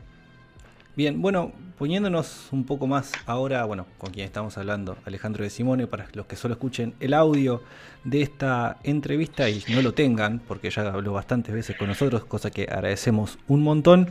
[0.96, 5.87] Bien, bueno, poniéndonos un poco más ahora, bueno, con quien estamos hablando, Alejandro de Simone,
[5.87, 7.62] para los que solo escuchen el audio
[8.04, 12.50] de esta entrevista y no lo tengan, porque ya habló bastantes veces con nosotros, cosa
[12.50, 14.09] que agradecemos un montón,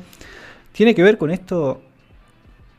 [0.73, 1.81] tiene que ver con esto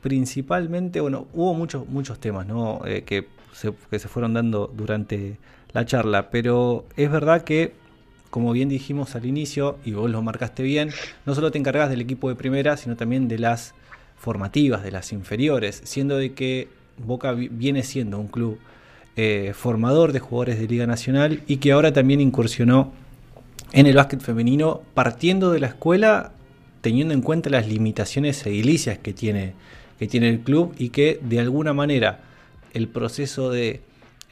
[0.02, 2.82] principalmente, bueno, hubo muchos, muchos temas, ¿no?
[2.86, 5.36] Eh, que, se, que se fueron dando durante
[5.72, 7.74] la charla, pero es verdad que
[8.30, 10.90] como bien dijimos al inicio, y vos lo marcaste bien,
[11.24, 13.74] no solo te encargas del equipo de primera, sino también de las
[14.26, 16.66] formativas, de las inferiores, siendo de que
[16.98, 18.58] Boca vi- viene siendo un club
[19.14, 22.92] eh, formador de jugadores de Liga Nacional y que ahora también incursionó
[23.72, 26.32] en el básquet femenino partiendo de la escuela,
[26.80, 29.52] teniendo en cuenta las limitaciones edilicias que tiene,
[30.00, 32.18] que tiene el club y que de alguna manera
[32.74, 33.80] el proceso de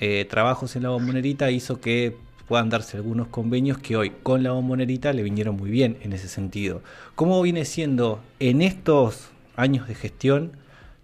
[0.01, 2.17] eh, trabajos en la bombonerita hizo que
[2.49, 6.29] puedan darse algunos convenios que hoy con la bombonerita le vinieron muy bien en ese
[6.29, 6.83] sentido.
[7.15, 10.53] ¿Cómo viene siendo en estos años de gestión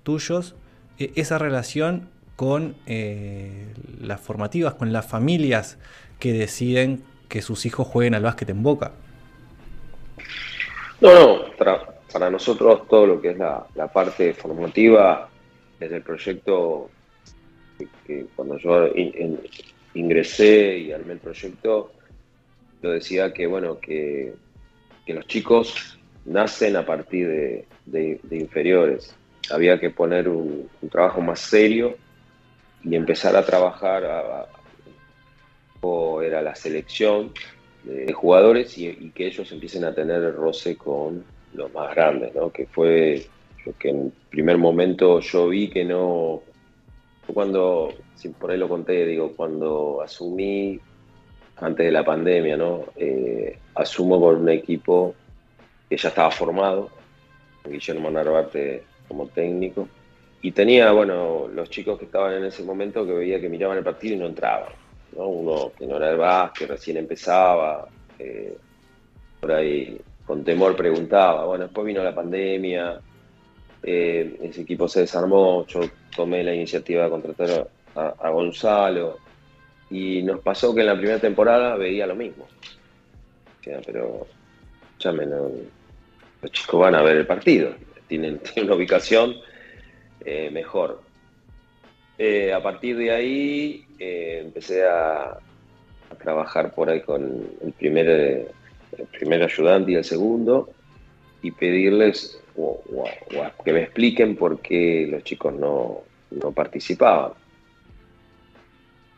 [0.02, 0.54] tuyos
[0.98, 3.66] eh, esa relación con eh,
[4.00, 5.78] las formativas, con las familias
[6.18, 8.92] que deciden que sus hijos jueguen al básquet en Boca?
[11.00, 15.28] No, no, para, nosotros todo lo que es la, parte formativa
[15.78, 16.90] desde el proyecto
[18.06, 19.40] que, cuando yo in- in-
[19.94, 21.92] ingresé y armé el proyecto,
[22.82, 24.34] lo decía que bueno, que,
[25.06, 29.14] que los chicos nacen a partir de, de- inferiores.
[29.50, 31.96] Había que poner un, trabajo más serio
[32.82, 34.48] y empezar a trabajar
[35.80, 37.32] o era la selección
[37.84, 41.24] de, jugadores y, que ellos empiecen a tener roce con
[41.54, 42.50] los más grandes, ¿no?
[42.50, 43.26] Que fue
[43.66, 46.42] lo que en primer momento yo vi que no.
[47.32, 47.94] Cuando,
[48.38, 50.80] por ahí lo conté, digo, cuando asumí
[51.56, 52.86] antes de la pandemia, ¿no?
[52.96, 55.14] Eh, asumo con un equipo
[55.88, 56.90] que ya estaba formado,
[57.70, 59.88] Guillermo Narvarte como técnico,
[60.42, 63.84] y tenía, bueno, los chicos que estaban en ese momento que veía que miraban el
[63.84, 64.72] partido y no entraban.
[65.16, 65.26] ¿no?
[65.26, 67.86] Uno que no era el básquet, recién empezaba,
[68.18, 68.56] eh,
[69.40, 71.44] por ahí con temor preguntaba.
[71.44, 73.00] Bueno, después vino la pandemia,
[73.82, 75.80] eh, ese equipo se desarmó, yo
[76.14, 79.18] tomé la iniciativa de contratar a, Gonzalo
[79.90, 82.44] y nos pasó que en la primera temporada veía lo mismo.
[82.44, 84.26] O sea, pero,
[84.92, 85.50] escúchame, no-
[86.42, 87.74] los chicos van a ver el partido,
[88.06, 89.36] tienen, una ubicación
[90.24, 91.02] eh, mejor.
[92.18, 95.38] Eh, a partir de ahí eh, empecé a,
[96.20, 97.22] trabajar por ahí con
[97.64, 98.08] el primer,
[98.98, 100.68] el primer ayudante y el segundo
[101.40, 102.42] y pedirles
[103.64, 107.32] que me expliquen por qué los chicos no, no participaban.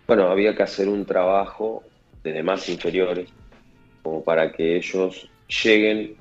[0.07, 1.83] Bueno, había que hacer un trabajo
[2.23, 3.31] de más inferiores
[4.03, 5.31] como para que ellos
[5.65, 6.17] lleguen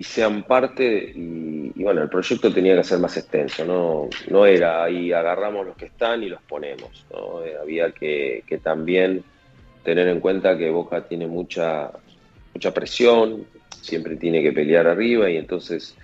[0.00, 4.84] y sean parte y, bueno, el proyecto tenía que ser más extenso, no, no era
[4.84, 7.44] ahí agarramos los que están y los ponemos, ¿no?
[7.44, 9.22] Eh, había que, que también
[9.84, 11.90] tener en cuenta que Boca tiene mucha,
[12.54, 15.94] mucha presión, siempre tiene que pelear arriba y entonces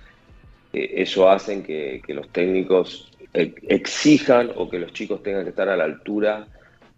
[0.73, 5.49] eh, eso hace que, que los técnicos eh, exijan o que los chicos tengan que
[5.49, 6.45] estar a la altura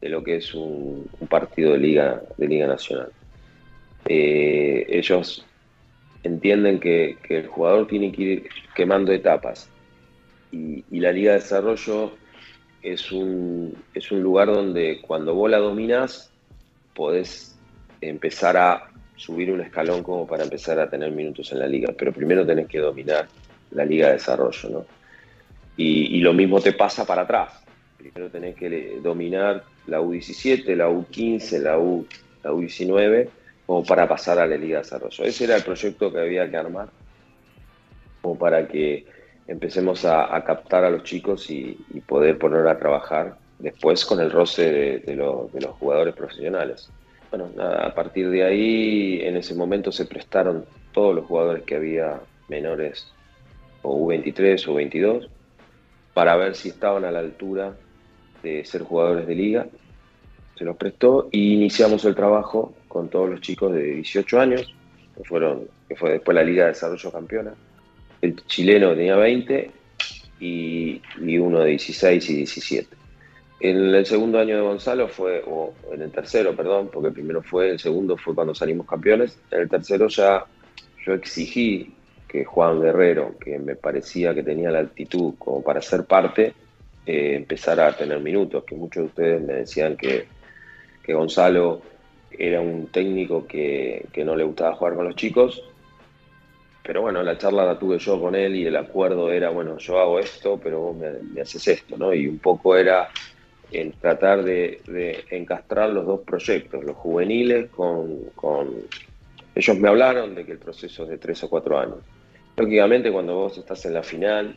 [0.02, 3.08] de lo que es un, un partido de liga, de liga nacional.
[4.06, 5.46] Eh, ellos
[6.24, 9.70] entienden que, el jugador tiene que ir quemando etapas
[10.52, 12.14] y, la Liga de Desarrollo
[12.82, 16.32] es un, es un lugar donde cuando vos la dominás
[16.94, 17.58] podés
[18.02, 22.14] empezar a subir un escalón como para empezar a tener minutos en la liga, pero
[22.14, 23.28] primero tenés que dominar
[23.72, 24.86] la Liga de Desarrollo, ¿no?
[25.76, 27.64] Y, y lo mismo te pasa para atrás.
[27.98, 32.06] Primero tenés que dominar la U17, la U15, la, U,
[32.44, 33.28] la U19,
[33.70, 35.24] como para pasar a la Liga de Desarrollo.
[35.26, 36.90] Ese era el proyecto que había que armar,
[38.20, 39.06] como para que
[39.46, 41.76] empecemos a, captar a los chicos y,
[42.08, 46.92] poder poner a trabajar después con el roce de, de lo- de los jugadores profesionales.
[47.30, 52.24] Bueno, a partir de ahí, en ese momento se prestaron todos los jugadores que había
[52.48, 53.14] menores
[53.84, 55.30] o U23 o 22
[56.12, 57.78] para ver si estaban a la altura
[58.42, 59.70] de ser jugadores de liga.
[60.56, 64.76] Se los prestó y iniciamos el trabajo con todos los chicos de 18 años,
[65.16, 67.54] que fueron, que fue después la Liga de Desarrollo Campeona.
[68.22, 69.72] El chileno tenía 20
[70.42, 72.98] y, y uno de 16 y 17.
[73.62, 77.42] En el segundo año de Gonzalo fue, o en el tercero, perdón, porque el primero
[77.44, 79.38] fue, el segundo fue cuando salimos campeones.
[79.52, 80.46] En el tercero ya
[81.06, 81.94] yo exigí
[82.28, 86.54] que Juan Guerrero, que me parecía que tenía la actitud como para ser parte,
[87.06, 90.28] eh, empezara a tener minutos, que muchos de ustedes me decían que,
[91.04, 91.82] que Gonzalo
[92.38, 95.64] era un técnico que, que, no le gustaba jugar con los chicos,
[96.84, 100.00] pero bueno, la charla la tuve yo con él y el acuerdo era, bueno, yo
[100.00, 102.14] hago esto, pero vos me, me haces esto, ¿no?
[102.14, 103.10] Y un poco era
[103.72, 108.70] en tratar de, de, encastrar los dos proyectos, los juveniles con, con,
[109.54, 111.98] Ellos me hablaron de que el proceso es de tres o cuatro años.
[112.58, 114.56] Lógicamente cuando vos estás en la final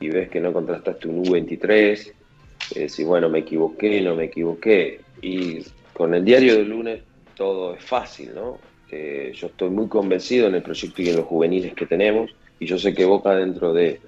[0.00, 2.12] y ves que no contrastaste un U23,
[2.74, 5.00] decís, bueno, me equivoqué, no me equivoqué.
[5.20, 5.64] Y
[5.98, 7.00] con el diario del lunes
[7.34, 8.58] todo es fácil, ¿no?
[8.90, 12.30] Eh, yo estoy muy convencido en el proyecto y en los juveniles que tenemos
[12.60, 14.00] y yo sé que Boca dentro de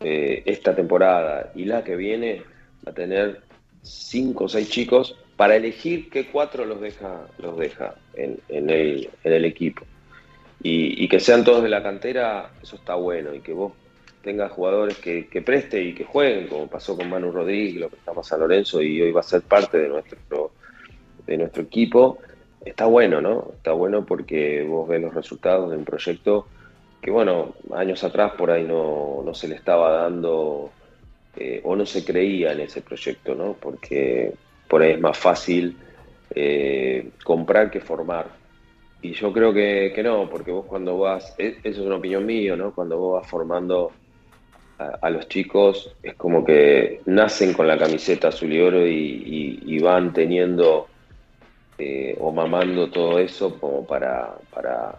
[0.00, 2.42] eh, esta temporada y la que viene
[2.86, 3.42] a tener
[3.82, 9.32] cinco o seis chicos para elegir qué cuatro los deja, los deja en, el, en
[9.32, 9.84] el, equipo.
[10.62, 13.34] Y, y, que sean todos de la cantera, eso está bueno.
[13.34, 13.72] Y que vos
[14.22, 17.96] tengas jugadores que, que preste y que jueguen, como pasó con Manu Rodríguez, lo que
[17.96, 20.52] está San Lorenzo, y hoy va a ser parte de nuestro,
[21.26, 22.18] de nuestro equipo.
[22.64, 23.50] Está bueno, ¿no?
[23.56, 26.46] Está bueno porque vos ves los resultados de un proyecto
[27.02, 30.70] que, bueno, años atrás por ahí no, no se le estaba dando
[31.36, 33.54] eh, o no se creía en ese proyecto, ¿no?
[33.60, 34.32] Porque
[34.66, 35.76] por ahí es más fácil
[36.34, 38.28] eh, comprar que formar.
[39.02, 42.56] Y yo creo que, que, no, porque vos cuando vas, eso es una opinión mía,
[42.56, 42.74] ¿no?
[42.74, 43.92] Cuando vos vas formando
[44.78, 50.12] a, los chicos, es como que nacen con la camiseta azul y oro y van
[50.14, 50.88] teniendo
[51.78, 54.96] eh, o mamando todo eso como para, para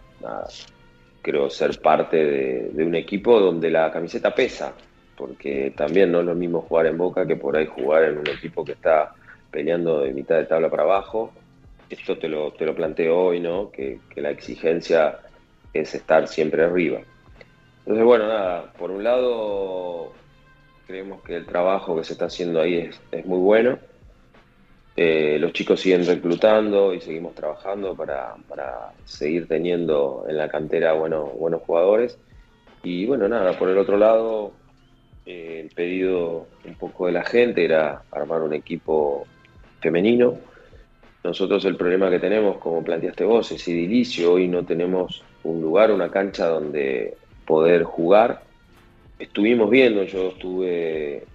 [1.21, 4.73] creo, ser parte de, de un equipo donde la camiseta pesa,
[5.15, 8.27] porque también no es lo mismo jugar en Boca que por ahí jugar en un
[8.27, 9.13] equipo que está
[9.49, 11.31] peleando de mitad de tabla para abajo.
[11.89, 13.71] Esto te lo, te lo planteo hoy, ¿no?
[13.71, 15.19] Que, que, la exigencia
[15.73, 16.99] es estar siempre arriba.
[17.79, 20.11] Entonces, bueno, nada, por un lado
[20.87, 23.79] creemos que el trabajo que se está haciendo ahí es, es muy bueno.
[24.97, 30.93] Eh, los chicos siguen reclutando y seguimos trabajando para, para seguir teniendo en la cantera
[30.93, 32.17] bueno, buenos jugadores.
[32.81, 34.53] Y bueno, nada, por el otro lado,
[35.25, 39.25] eh, el pedido un poco de la gente era armar un equipo
[39.81, 40.37] femenino.
[41.23, 44.33] Nosotros el problema que tenemos, como planteaste vos, es idilicio.
[44.33, 48.43] Hoy no tenemos un lugar, una cancha donde poder jugar.
[49.17, 51.25] Estuvimos viendo, yo estuve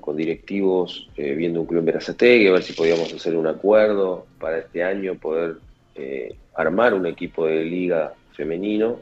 [0.00, 4.26] con, directivos eh, viendo un club en Verazategui, a ver si podíamos hacer un acuerdo
[4.38, 5.56] para este año, poder
[5.94, 8.98] eh, armar un equipo de liga femenino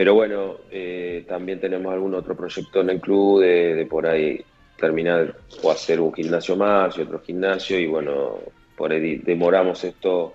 [0.00, 4.42] pero bueno, eh, también tenemos algún otro proyecto en el club de, por ahí
[4.78, 8.38] terminar o hacer un gimnasio más y otro gimnasio y bueno,
[8.78, 10.32] por ahí demoramos esto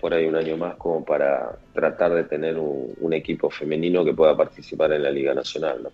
[0.00, 4.36] por ahí un año más como para tratar de tener un, equipo femenino que pueda
[4.36, 5.88] participar en la Liga Nacional.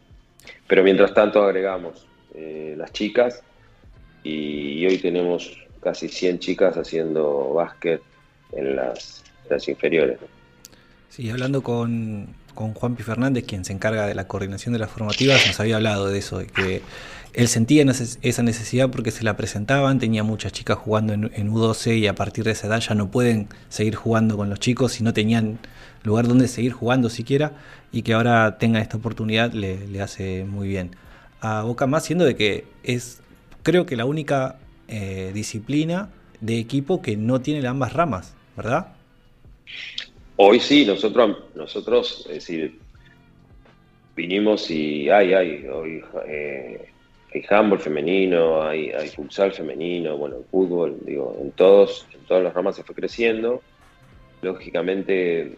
[0.67, 3.43] Pero mientras tanto agregamos eh, las chicas
[4.23, 8.01] y, hoy tenemos casi 100 chicas haciendo básquet
[8.53, 10.19] en las, las inferiores.
[11.15, 15.47] Sí, hablando con, con Juanpi Fernández, quien se encarga de la coordinación de las formativas,
[15.47, 16.81] nos había hablado de eso, de que
[17.35, 17.85] él sentía
[18.23, 22.15] esa necesidad porque se la presentaban, tenía muchas chicas jugando en, en, U12 y a
[22.15, 25.59] partir de esa edad ya no pueden seguir jugando con los chicos y no tenían
[26.03, 27.53] lugar donde seguir jugando siquiera
[27.93, 30.97] y que ahora tenga esta oportunidad le, le hace muy bien.
[31.43, 33.21] A Boca más siendo de que es
[33.63, 34.57] creo que la única
[34.89, 36.09] eh, disciplina
[36.41, 38.95] de equipo que no tiene ambas ramas, ¿verdad?
[40.37, 42.79] Hoy sí, nosotros, nosotros es decir,
[44.17, 46.89] vinimos y hay, hay, hoy eh,
[47.35, 52.43] hay handball femenino, hay, hay futsal femenino, bueno, el fútbol, digo, en todos, en todas
[52.43, 53.63] las ramas se fue creciendo.
[54.41, 55.57] Lógicamente,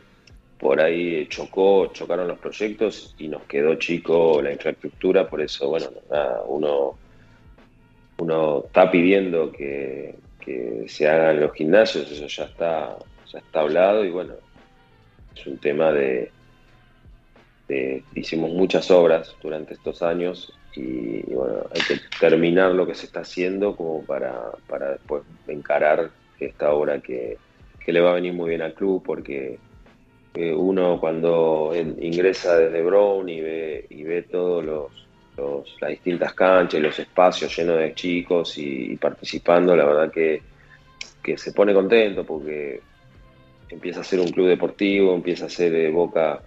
[0.58, 5.86] por ahí chocó, chocaron los proyectos y nos quedó chico la infraestructura, por eso, bueno,
[6.10, 6.98] nada, uno,
[8.18, 12.96] uno está pidiendo que, que se hagan los gimnasios, eso ya está,
[13.32, 14.34] ya está hablado y bueno,
[15.34, 16.30] es un tema de,
[18.14, 23.20] hicimos muchas obras durante estos años y, bueno, hay que terminar lo que se está
[23.20, 26.10] haciendo como para, para después encarar
[26.40, 27.38] esta obra que,
[27.84, 29.58] que, le va a venir muy bien al club porque
[30.34, 35.06] eh, uno cuando ingresa desde Brown y ve, y ve todos los,
[35.36, 40.42] los, las distintas canchas los espacios llenos de chicos y, y participando, la verdad que,
[41.22, 42.80] que se pone contento porque
[43.68, 46.40] empieza a ser un club deportivo, empieza a ser eh, Boca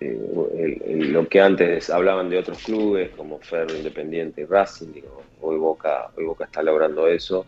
[0.00, 5.02] eh, lo que antes hablaban de otros clubes como Ferro, Independiente y Racing.
[5.40, 7.46] hoy, Boca, hoy Boca está logrando eso,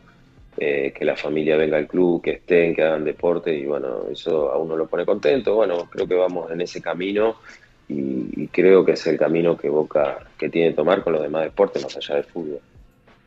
[0.56, 4.56] que la familia venga al club, que estén, que hagan deporte y bueno, eso a
[4.56, 5.54] uno lo pone contento.
[5.54, 7.36] Bueno, creo que vamos en ese camino
[7.88, 11.44] y, creo que es el camino que Boca que tiene que tomar con los demás
[11.44, 12.60] deportes más allá del fútbol.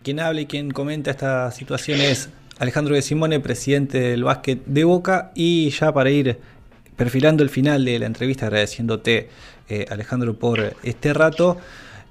[0.03, 2.29] Quien habla y quien comenta esta situación es
[2.59, 6.37] Alejandro de Simone, presidente del básquet de Boca, y ya para ir
[6.97, 9.29] perfilando el final de la entrevista, agradeciéndote
[9.69, 11.57] eh, Alejandro por este rato,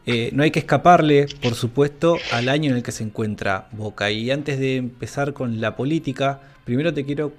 [0.07, 4.11] eh, no hay que escaparle, por supuesto, al año en el que se encuentra Boca.
[4.11, 7.35] Y antes de empezar con la política, primero te quiero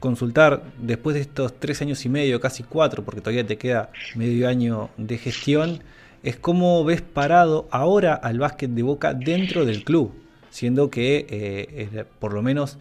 [0.00, 4.48] consultar, después de estos tres años y medio, casi cuatro, porque todavía te queda medio
[4.48, 5.82] año de gestión,
[6.22, 10.14] es cómo ves parado ahora al básquet de Boca dentro del club,
[10.56, 12.78] siendo que eh, por lo menos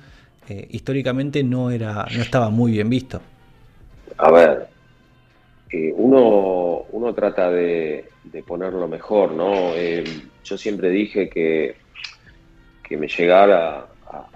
[0.48, 3.20] eh, históricamente no, era, no estaba muy bien visto.
[4.18, 4.68] A ver,
[5.70, 9.74] eh, uno, uno trata de, de ponerlo mejor, ¿no?
[9.76, 11.76] yo siempre dije que,
[12.82, 13.88] que me llegara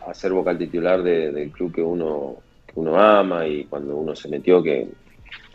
[0.06, 2.38] a, ser vocal titular del club que uno
[2.76, 4.88] uno ama y cuando uno se metió, que,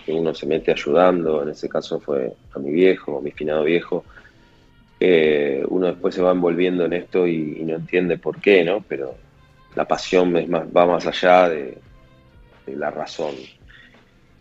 [0.09, 4.05] uno se mete ayudando, en ese caso fue a mi viejo, a mi finado viejo,
[5.69, 8.85] uno después se va envolviendo en esto y, no entiende por qué, ¿no?
[8.89, 9.15] Pero
[9.75, 11.79] la pasión es más, va más allá de,
[12.67, 13.35] la razón.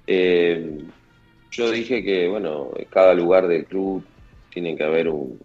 [0.07, 0.80] Eh,
[1.51, 4.03] yo dije que, bueno, en cada lugar del club
[4.49, 5.39] tiene que haber un,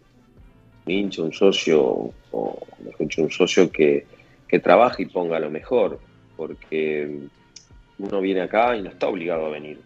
[0.87, 4.07] hincha, un socio, o mejor dicho, un socio que,
[4.47, 6.01] que trabaje y ponga lo mejor
[6.37, 7.19] porque
[7.99, 9.81] uno viene acá y no está obligado a venir.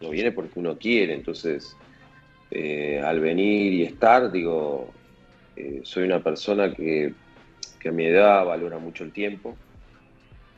[0.00, 1.76] No viene porque uno quiere, entonces
[2.50, 4.92] eh, al venir y estar, digo,
[5.54, 7.12] eh, soy una persona que,
[7.84, 9.56] a mi edad valora mucho el tiempo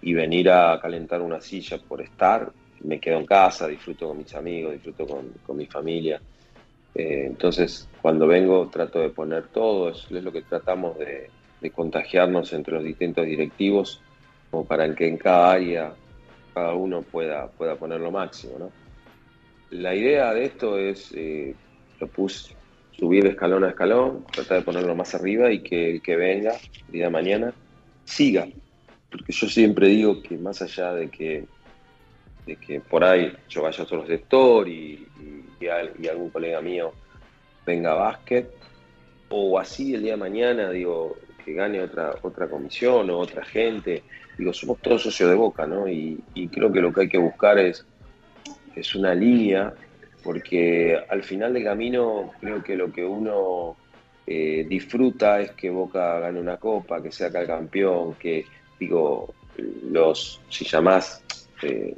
[0.03, 2.51] y venir a calentar una silla por estar,
[2.83, 6.21] me quedo en casa, disfruto con mis amigos, disfruto con, mi familia.
[6.95, 11.31] Eh, entonces, cuando vengo trato de poner todo, es, lo que tratamos de,
[11.73, 14.01] contagiarnos entre los distintos directivos
[14.51, 15.93] como para que en cada área
[16.55, 18.59] cada uno pueda, pueda poner lo máximo.
[18.59, 18.73] ¿no?
[19.71, 21.13] La idea de esto es,
[22.01, 22.55] lo puse,
[22.93, 26.53] subir escalón a escalón, tratar de ponerlo más arriba y que el que venga
[26.87, 27.55] el día de mañana
[28.05, 28.49] siga.
[29.11, 31.45] Porque yo siempre digo que más allá de que,
[32.47, 35.67] de que por ahí yo vaya a otro sector y, y,
[35.99, 36.93] y algún colega mío
[37.67, 38.51] venga a básquet,
[39.29, 44.03] o así el día de mañana, digo, que gane otra, otra comisión o otra gente,
[44.37, 45.89] digo, somos todos socios de Boca, ¿no?
[45.89, 46.21] Y,
[46.53, 47.87] creo que lo que hay que buscar es,
[48.75, 49.73] es una línea,
[50.23, 53.77] porque al final del camino creo que lo que uno
[54.27, 58.45] eh, disfruta es que Boca gane una copa, que sea acá el campeón, que,
[58.79, 59.35] digo,
[59.91, 61.23] los, si llamás
[61.63, 61.97] eh,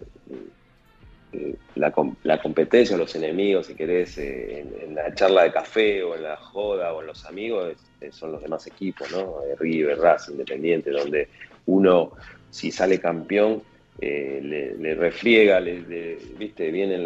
[1.32, 1.92] eh, la,
[2.22, 6.36] la, competencia, los enemigos, si querés, en, en, la charla de café o en la
[6.36, 7.74] joda o en los amigos,
[8.10, 9.36] son los demás equipos, ¿no?
[9.58, 11.28] River, Racing, Independiente, donde
[11.66, 12.12] uno,
[12.50, 13.62] si sale campeón,
[14.01, 16.70] eh, le, refriega, le, ¿viste?
[16.70, 17.05] vienen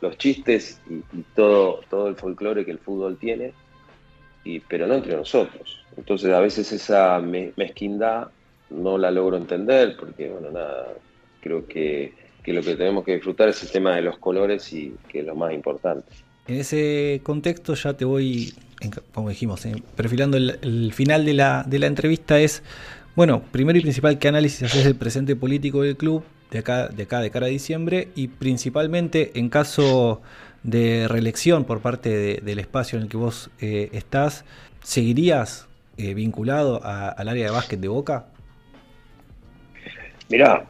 [0.00, 3.52] los chistes y, todo, todo el folclore que el fútbol tiene,
[4.44, 5.84] y, pero no entre nosotros.
[5.96, 8.28] Entonces a veces esa mezquindad
[8.70, 10.88] no la logro entender, porque bueno, nada,
[11.40, 12.12] creo que,
[12.42, 15.26] que lo que tenemos que disfrutar es el tema de los colores y que es
[15.26, 16.12] lo más importante.
[16.46, 18.54] En ese contexto ya te voy,
[19.12, 19.66] como dijimos,
[19.96, 22.62] perfilando el, final de la, de la entrevista es
[23.18, 27.02] bueno, primero y principal, ¿qué análisis haces del presente político del club de acá, de
[27.02, 28.10] acá, de cara a diciembre?
[28.14, 30.22] Y principalmente en caso
[30.62, 34.44] de reelección por parte del espacio en el que vos eh, estás,
[34.84, 35.66] ¿seguirías
[35.96, 38.26] eh, vinculado al área de básquet de Boca?
[40.28, 40.64] Mirá,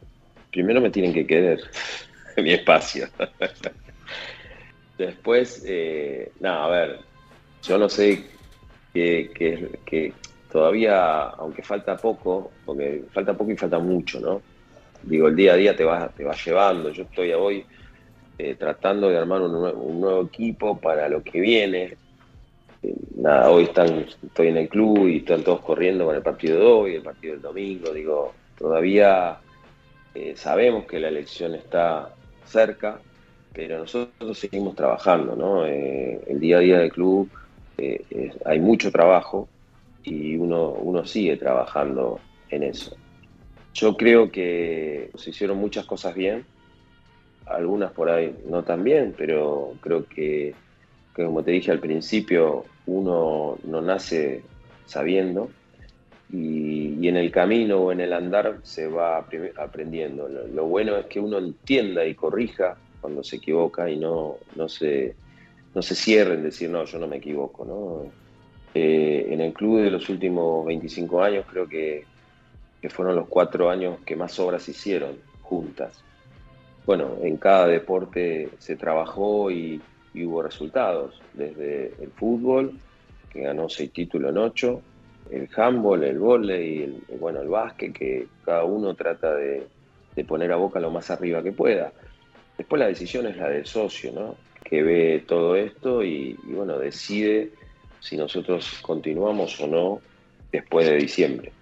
[0.52, 1.60] primero me tienen que querer
[2.38, 3.08] mi espacio.
[4.96, 7.00] Después, eh, nada, a ver,
[7.62, 8.24] yo no sé
[8.94, 9.30] qué,
[9.84, 10.14] qué,
[10.50, 14.42] todavía, aunque falta poco, porque falta poco y falta mucho, ¿no?
[15.02, 16.90] Digo, el día a día te va, te va llevando.
[16.90, 17.64] Yo estoy hoy
[18.38, 21.96] eh, tratando de armar un, nuevo equipo para lo que viene.
[22.82, 26.58] Eh, nada, hoy están, estoy en el club y están todos corriendo con el partido
[26.58, 27.92] de hoy, el partido del domingo.
[27.92, 29.38] Digo, todavía
[30.14, 33.00] eh, sabemos que la elección está cerca,
[33.52, 35.64] pero nosotros seguimos trabajando, ¿no?
[35.66, 37.28] el día a día del club
[38.44, 39.48] hay mucho trabajo
[40.02, 42.20] y uno, uno sigue trabajando
[42.50, 42.96] en eso.
[43.74, 46.44] Yo creo que se hicieron muchas cosas bien,
[47.46, 50.54] algunas por ahí no tan bien, pero creo que,
[51.14, 54.42] como te dije al principio, uno no nace
[54.86, 55.50] sabiendo
[56.32, 59.26] y, en el camino o en el andar se va
[59.56, 60.28] aprendiendo.
[60.28, 65.14] Lo, bueno es que uno entienda y corrija cuando se equivoca y no, no, se,
[65.74, 67.64] no se cierre en decir, no, yo no me equivoco.
[67.64, 68.19] ¿no?
[68.74, 72.04] Eh, en el club de los últimos 25 años creo que,
[72.88, 76.02] fueron los cuatro años que más obras hicieron juntas.
[76.86, 79.80] Bueno, en cada deporte se trabajó y,
[80.14, 82.78] y hubo resultados, desde el fútbol,
[83.30, 84.82] que ganó seis títulos en ocho,
[85.30, 89.66] el handball, el volei, el, bueno, el básquet, que cada uno trata de,
[90.26, 91.92] poner a boca lo más arriba que pueda.
[92.58, 94.36] Después la decisión es la del socio, ¿no?
[94.62, 97.52] Que ve todo esto y, bueno, decide
[98.00, 100.00] si nosotros continuamos o no
[100.50, 101.52] después de diciembre.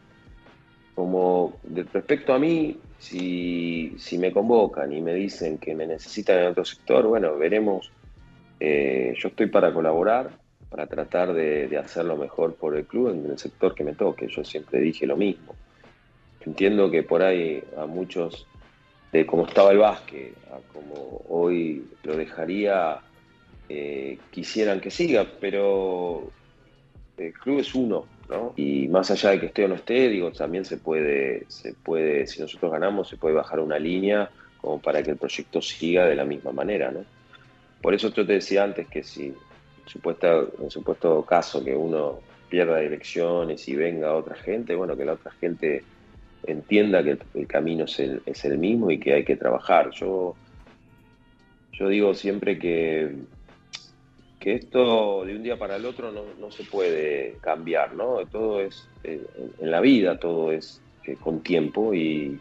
[0.95, 1.59] Como
[1.93, 6.65] respecto a mí, si, si, me convocan y me dicen que me necesitan en otro
[6.65, 7.93] sector, bueno, veremos.
[8.61, 10.31] Eh, yo estoy para colaborar,
[10.69, 14.27] para tratar de, hacerlo mejor por el club en el sector que me toque.
[14.29, 15.55] Yo siempre dije lo mismo.
[16.45, 18.47] Entiendo que por ahí a muchos,
[19.13, 23.01] de cómo estaba el básquet, a como hoy lo dejaría,
[23.69, 26.31] eh, quisieran que siga, pero
[27.17, 28.53] el club es uno, ¿no?
[28.57, 32.27] Y más allá de que esté o no esté, digo, también se puede, se puede,
[32.27, 36.17] si nosotros ganamos, se puede bajar una línea como para que el proyecto siga de
[36.17, 37.05] la misma manera, ¿no?
[37.83, 39.33] Por eso yo te decía antes que si
[39.87, 45.13] supuesta, en supuesto caso que uno pierda direcciones y venga otra gente, bueno, que la
[45.13, 45.85] otra gente
[46.45, 49.91] entienda que el, camino es el, es el, mismo y que hay que trabajar.
[49.91, 50.35] Yo,
[51.73, 53.15] yo digo siempre que,
[54.53, 58.19] esto de un día para el otro no, no se puede cambiar, ¿no?
[58.31, 59.27] Todo es, en,
[59.61, 62.39] en la vida todo es eh, con tiempo y,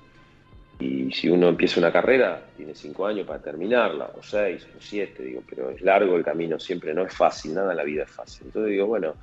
[0.79, 5.23] y si uno empieza una carrera, tiene cinco años para terminarla, o seis, o siete,
[5.23, 8.11] digo, pero es largo el camino, siempre no es fácil, nada en la vida es
[8.11, 8.47] fácil.
[8.47, 9.15] Entonces digo, bueno,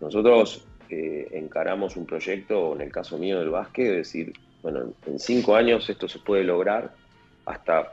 [0.00, 4.32] nosotros eh, encaramos un proyecto, en el caso mío del básquet, es decir,
[4.62, 6.94] bueno, en cinco años esto se puede lograr
[7.44, 7.92] hasta,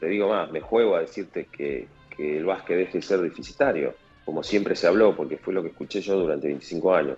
[0.00, 1.86] te digo más, me juego a decirte que,
[2.18, 3.94] que el básquet deje de ser deficitario,
[4.26, 7.16] como siempre se habló, porque fue lo que escuché yo durante 25 años.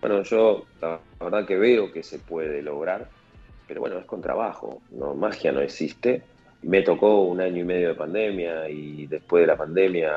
[0.00, 3.08] Bueno, yo la verdad que veo que se puede lograr
[3.66, 6.22] pero bueno, es con trabajo, no, magia no existe.
[6.62, 10.12] Me tocó un año y medio de pandemia y después de la pandemia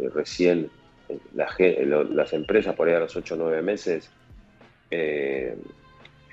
[0.00, 0.70] eh, recién
[1.08, 4.10] eh, las empresas por ahí a los 8 o 9 meses
[4.90, 5.56] eh,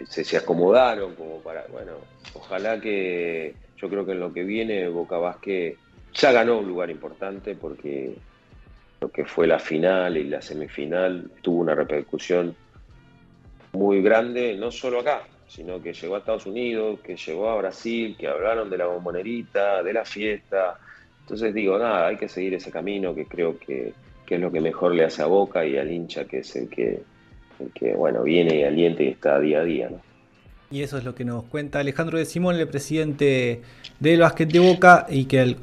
[0.07, 1.93] se, acomodaron como para, bueno,
[2.34, 5.78] ojalá que yo creo que en lo que viene Boca Vázquez
[6.14, 8.16] ya ganó un lugar importante porque
[8.99, 12.55] lo que fue la final y la semifinal tuvo una repercusión
[13.74, 18.16] muy grande, no solo acá, sino que llegó a Estados Unidos, que llegó a Brasil,
[18.18, 20.80] que hablaron de la bombonerita, de la fiesta.
[21.22, 23.93] Entonces digo, nada, hay que seguir ese camino que creo que,
[24.30, 27.03] es lo que mejor le hace a Boca y al hincha, que es el que,
[27.74, 29.89] que bueno, viene y aliente y está día a día.
[30.72, 33.62] Y eso es lo que nos cuenta Alejandro de Simón, el presidente
[33.99, 35.57] del básquet de Boca, y que al,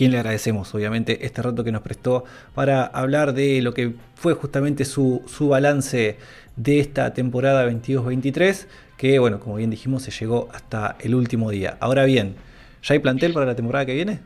[0.00, 2.24] quien le agradecemos, obviamente, este rato que nos prestó
[2.54, 6.16] para hablar de lo que fue justamente su, su balance
[6.56, 11.76] de esta temporada 22-23 que bueno, como bien dijimos, se llegó hasta el último día.
[11.80, 12.34] Ahora bien,
[12.82, 14.20] ¿ya hay plantel para la temporada que viene?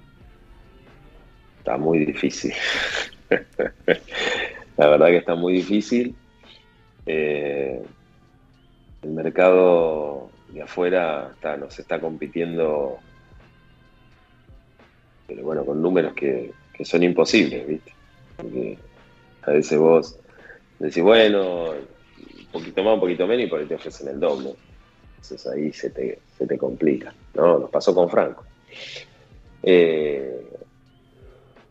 [1.58, 2.52] Está muy difícil.
[4.76, 6.14] la verdad que está muy difícil.
[7.04, 7.82] Eh,
[9.02, 13.00] el mercado de afuera nos está compitiendo,
[15.26, 16.52] pero bueno, con números que,
[16.84, 17.92] son imposibles, ¿viste?
[18.36, 18.78] Porque
[19.42, 20.18] a veces vos
[20.78, 21.72] decís, bueno,
[22.54, 24.54] poquito más, un poquito menos y por ahí te ofrecen el doble.
[25.16, 27.58] Entonces ahí se te, se te complica, ¿no?
[27.58, 28.44] Nos pasó con Franco.
[29.62, 30.46] Eh,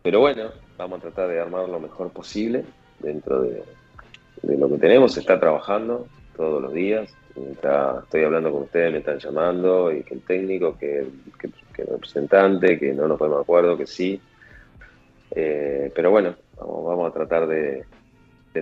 [0.02, 2.64] pero bueno, vamos a tratar de armar lo mejor posible
[2.98, 3.62] dentro de,
[4.42, 5.14] lo que tenemos.
[5.14, 7.10] Se está trabajando todos los días.
[7.36, 12.92] Estoy hablando con ustedes, me están llamando, y que el técnico, que, el representante, que
[12.92, 14.20] no nos ponemos de acuerdo, que sí.
[15.30, 17.84] Eh, pero bueno, vamos, a tratar de,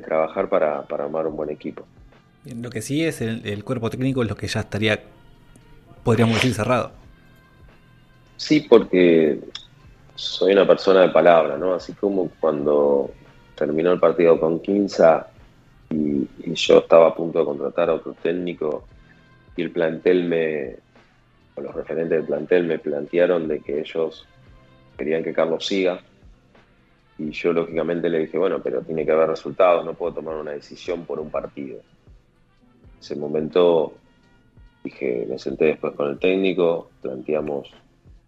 [0.03, 1.85] trabajar para, para armar un buen equipo.
[2.45, 5.01] Lo que sí es el, cuerpo técnico es lo que ya estaría,
[6.03, 6.91] podríamos decir, cerrado.
[8.37, 9.39] Sí, porque
[10.15, 11.75] soy una persona de palabra, ¿no?
[11.75, 13.13] Así como cuando
[13.55, 15.29] terminó el partido con Quinza
[15.93, 18.85] y, yo estaba a punto de contratar a otro técnico
[19.57, 20.77] y el plantel me,
[21.55, 24.27] o los referentes del plantel me plantearon de que ellos
[24.97, 26.01] querían que Carlos siga.
[27.19, 30.53] Y yo lógicamente le dije, bueno, pero tiene que haber resultados, no puedo tomar una
[30.53, 31.81] decisión por un partido
[33.03, 33.95] ese momento
[34.85, 37.71] dije, me senté después con el técnico, planteamos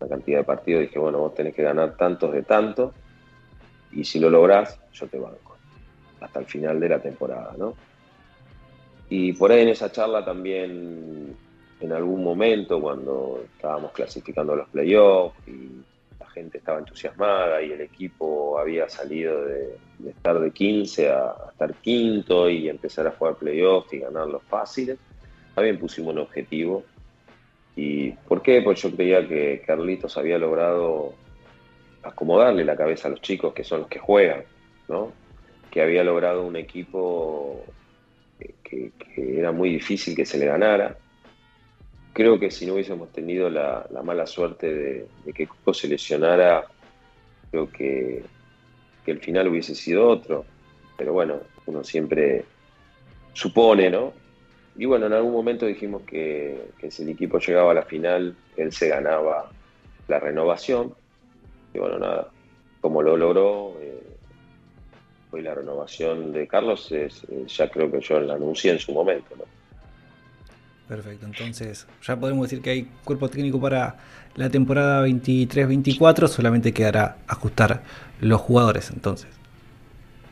[0.00, 2.92] la cantidad de partidos, dije, bueno, vos tenés que ganar tantos de tanto,
[3.92, 5.53] y si lo lográs, yo te banco,
[6.24, 7.74] hasta el final de la temporada, ¿no?
[9.08, 11.36] Y por ahí en esa charla también,
[11.80, 15.70] en algún momento, cuando estábamos clasificando los playoffs y
[16.18, 19.76] la gente estaba entusiasmada y el equipo había salido de,
[20.08, 24.98] estar de 15 a, estar quinto y empezar a jugar playoffs y ganar los fáciles,
[25.54, 26.82] también pusimos un objetivo.
[27.76, 28.62] ¿Y por qué?
[28.62, 31.12] Pues yo creía que Carlitos había logrado
[32.02, 34.44] acomodarle la cabeza a los chicos que son los que juegan,
[34.88, 35.12] ¿no?
[35.74, 37.64] Que había logrado un equipo
[38.62, 40.96] que, era muy difícil que se le ganara.
[42.12, 46.64] Creo que si no hubiésemos tenido la, mala suerte de, que Coco se lesionara,
[47.50, 48.22] creo que,
[49.06, 50.44] el final hubiese sido otro.
[50.96, 52.44] Pero bueno, uno siempre
[53.32, 54.12] supone, ¿no?
[54.76, 58.36] Y bueno, en algún momento dijimos que, que si el equipo llegaba a la final,
[58.56, 59.50] él se ganaba
[60.08, 60.94] la renovación
[61.74, 62.28] y bueno, nada,
[62.80, 63.76] como lo logró,
[65.34, 68.78] eh, hoy la renovación de Carlos, es, eh, ya creo que yo la anuncié en
[68.78, 69.34] su momento.
[69.36, 69.44] ¿no?
[70.88, 73.96] Perfecto, entonces ya podemos decir que hay cuerpo técnico para
[74.36, 77.82] la temporada 23-24, solamente quedará ajustar
[78.20, 79.28] los jugadores entonces.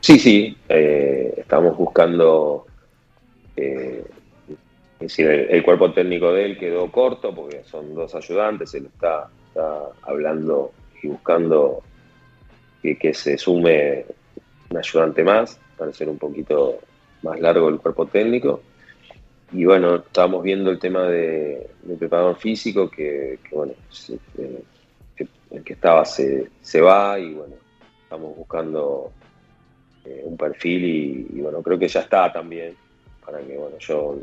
[0.01, 2.67] Sí, sí, eh, estamos buscando,
[3.55, 4.05] es
[4.99, 9.79] decir, el, cuerpo técnico de él quedó corto porque son dos ayudantes, él está, está
[10.03, 10.73] hablando
[11.03, 11.83] y buscando
[12.83, 14.05] que, se sume
[14.73, 16.81] un ayudante más para ser un poquito
[17.23, 18.63] más largo el cuerpo técnico.
[19.53, 21.69] Y bueno, estábamos viendo el tema de,
[21.99, 23.75] preparador físico, que, bueno,
[24.39, 24.63] eh,
[25.51, 26.49] el que estaba se,
[26.81, 27.55] va y bueno,
[28.03, 29.13] estamos buscando
[30.07, 30.85] eh, un perfil
[31.35, 32.75] y, bueno, creo que ya está también,
[33.25, 34.19] para que bueno, yo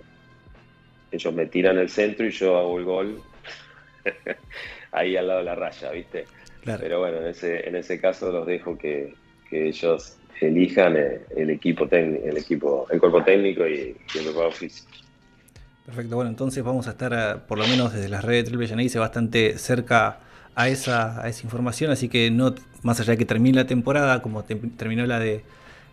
[1.11, 3.21] ellos me tiran el centro y yo hago el gol
[4.91, 6.25] ahí al lado de la raya, ¿viste?
[6.63, 9.13] Pero bueno, en ese, en ese caso los dejo que,
[9.51, 10.95] ellos elijan
[11.35, 14.89] el, equipo técnico, el equipo, el cuerpo técnico y, el preparador físico.
[15.85, 18.99] Perfecto, bueno, entonces vamos a estar, eh, por lo menos desde las redes de Triple
[18.99, 20.19] bastante cerca
[20.55, 24.21] a esa, a esa información, así que no, más allá de que termine la temporada,
[24.21, 25.43] como terminó la de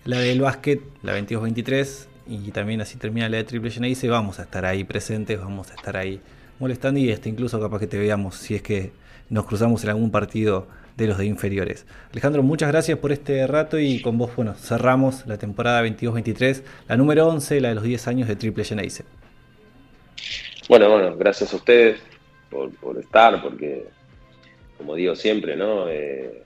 [0.05, 4.43] la del básquet, la 22-23, y también así termina la de Triple Genese, vamos a
[4.43, 6.21] estar ahí presentes, vamos a estar ahí
[6.59, 8.93] molestando y este, incluso capaz que te veamos si es que
[9.29, 11.87] nos cruzamos en algún partido de los de inferiores.
[12.11, 16.97] Alejandro, muchas gracias por este rato y con vos, bueno, cerramos la temporada 22-23, la
[16.97, 19.05] número 11, la de los 10 años de Triple Geneise.
[20.69, 22.01] Bueno, bueno, gracias a ustedes
[22.51, 23.87] por, estar, porque,
[24.79, 25.89] como digo siempre, ¿no?
[25.89, 26.43] Eh,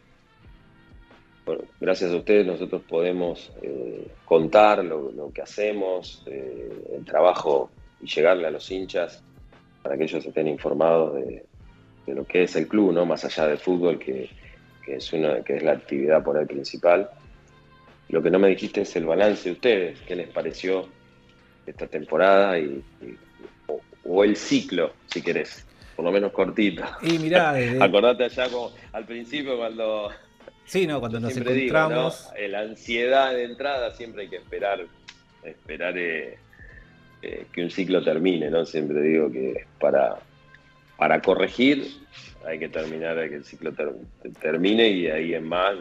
[1.80, 7.70] gracias a ustedes nosotros podemos eh, contar lo, que hacemos, eh, el trabajo
[8.00, 9.22] y llegarle a los hinchas
[9.82, 11.44] para que ellos estén informados de,
[12.10, 13.06] de lo que es el club, ¿no?
[13.06, 14.28] Más allá del fútbol, que,
[14.86, 17.08] es, una, que es la actividad por el principal.
[18.08, 20.88] Lo que no me dijiste es el balance de ustedes, qué les pareció
[21.66, 22.82] esta temporada y,
[24.04, 26.82] o, el ciclo, si querés, por lo menos cortito.
[27.02, 30.10] Y mirá, acordate allá como, al principio cuando
[30.64, 32.28] Sí, no, cuando nos encontramos.
[32.48, 34.86] La ansiedad de entrada siempre hay que esperar,
[35.44, 36.38] esperar eh,
[37.22, 38.64] eh, que un ciclo termine, ¿no?
[38.64, 40.18] Siempre digo que para,
[41.00, 41.86] para corregir
[42.46, 43.72] hay que terminar, hay que el ciclo
[44.38, 45.78] termine y ahí en más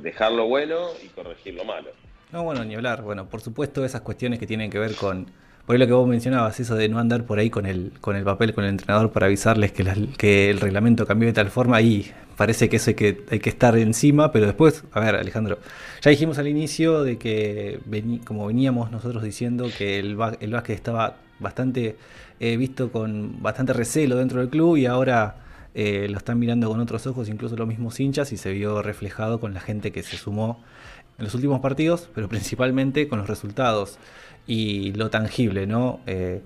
[0.00, 1.88] dejar lo bueno y corregir lo malo.
[2.32, 3.02] No, bueno, ni hablar.
[3.02, 5.26] Bueno, por supuesto esas cuestiones que tienen que ver con,
[5.66, 8.14] por ahí lo que vos mencionabas, eso de no andar por ahí con el, con
[8.14, 9.84] el papel, con el entrenador para avisarles que,
[10.16, 13.50] que el reglamento cambió de tal forma y parece que eso hay que, hay que
[13.50, 15.58] estar encima, pero después, a ver Alejandro,
[16.00, 17.80] ya dijimos al inicio de que
[18.24, 21.96] como veníamos nosotros diciendo que el, el básquet estaba bastante
[22.38, 25.36] visto con bastante recelo dentro del club y ahora
[25.80, 29.38] eh, lo están mirando con otros ojos, incluso los mismos hinchas, y se vio reflejado
[29.38, 30.60] con la gente que se sumó
[31.18, 33.98] en los últimos partidos, pero principalmente con los resultados
[34.46, 36.00] y lo tangible, ¿no?
[36.06, 36.42] Eh,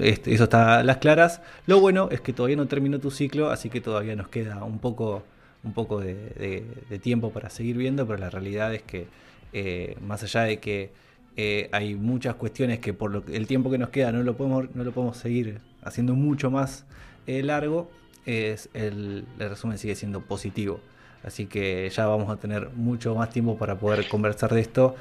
[0.00, 1.42] este, eso está a las claras.
[1.66, 4.78] Lo bueno es que todavía no terminó tu ciclo, así que todavía nos queda un
[4.78, 5.22] poco,
[5.62, 6.64] un poco de,
[7.02, 9.06] tiempo para seguir viendo, pero la realidad es que
[9.52, 10.92] eh, más allá de que
[11.36, 14.84] eh, hay muchas cuestiones que por el tiempo que nos queda no lo podemos, no
[14.84, 16.86] lo podemos seguir haciendo mucho más
[17.26, 17.90] eh, largo.
[18.24, 20.80] Es el, resumen sigue siendo positivo.
[21.22, 24.94] Así que ya vamos a tener mucho más tiempo para poder conversar de esto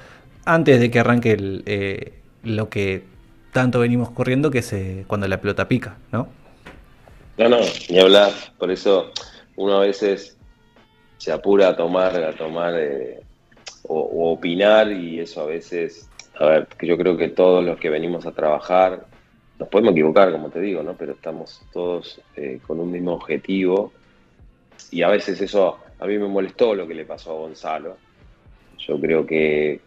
[0.43, 2.13] antes de que arranque eh,
[2.43, 3.03] lo que
[3.53, 4.75] tanto venimos corriendo, que es
[5.07, 6.27] cuando la pelota pica, ¿no?
[7.37, 7.57] No, no,
[7.89, 8.31] ni hablar.
[8.57, 9.11] Por eso
[9.55, 10.35] uno a veces
[11.17, 12.73] se apura a tomar, a tomar
[13.83, 16.09] o, opinar y eso a veces
[16.39, 19.05] a ver, yo creo que todos los que venimos a trabajar,
[19.57, 20.95] nos podemos equivocar, como te digo, ¿no?
[20.95, 23.93] Pero estamos todos eh, con un mismo objetivo.
[24.91, 27.97] Y a veces eso, a mí me molestó lo que le pasó a Gonzalo.
[28.77, 29.79] Yo creo que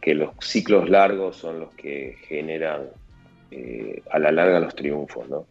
[0.00, 2.88] que, los ciclos largos son los que generan
[3.50, 5.46] eh, a la larga los triunfos, ¿no?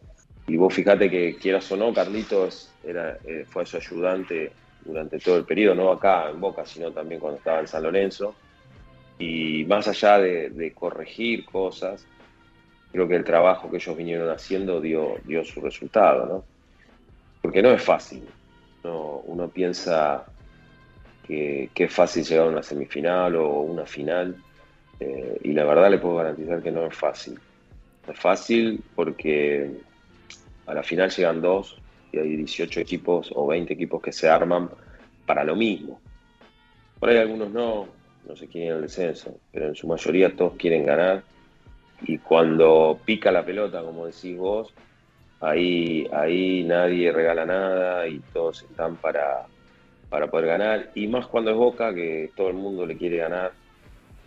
[0.47, 4.51] Y vos fíjate que quieras o no, Carlitos era, eh, fue su ayudante
[4.83, 8.35] durante todo el periodo, no acá en Boca, sino también cuando estaba en San Lorenzo.
[9.17, 12.05] Y más allá de, corregir cosas,
[12.91, 16.43] creo que el trabajo que ellos vinieron haciendo dio, dio su resultado, ¿no?
[17.41, 18.23] Porque no es fácil.
[18.83, 20.25] No, uno piensa
[21.25, 24.35] que, que es fácil llegar a una semifinal o una final,
[24.99, 27.39] eh, y la verdad le puedo garantizar que no es fácil.
[28.05, 29.71] No es fácil porque
[30.65, 31.77] a la final llegan dos
[32.11, 34.69] y hay 18 equipos o 20 equipos que se arman
[35.25, 35.99] para lo mismo.
[36.99, 37.87] Por ahí algunos no,
[38.27, 41.23] no se quieren el descenso, pero en su mayoría todos quieren ganar.
[42.01, 44.73] Y cuando pica la pelota, como decís vos,
[45.39, 49.45] ahí, ahí nadie regala nada y todos están para,
[50.09, 50.91] para poder ganar.
[50.95, 53.53] Y más cuando es Boca, que todo el mundo le quiere ganar.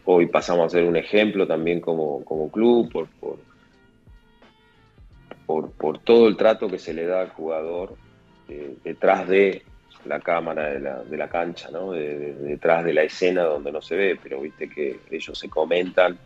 [0.05, 3.39] Hoy pasamos a ser un ejemplo también como, como club por, por,
[5.45, 7.95] por, por todo el trato que se le da al jugador
[8.49, 9.63] eh, detrás de
[10.05, 11.93] la cámara de la, de la cancha, ¿no?
[11.93, 15.49] De- de- detrás de la escena donde no se ve, pero viste que ellos se
[15.49, 16.19] comentan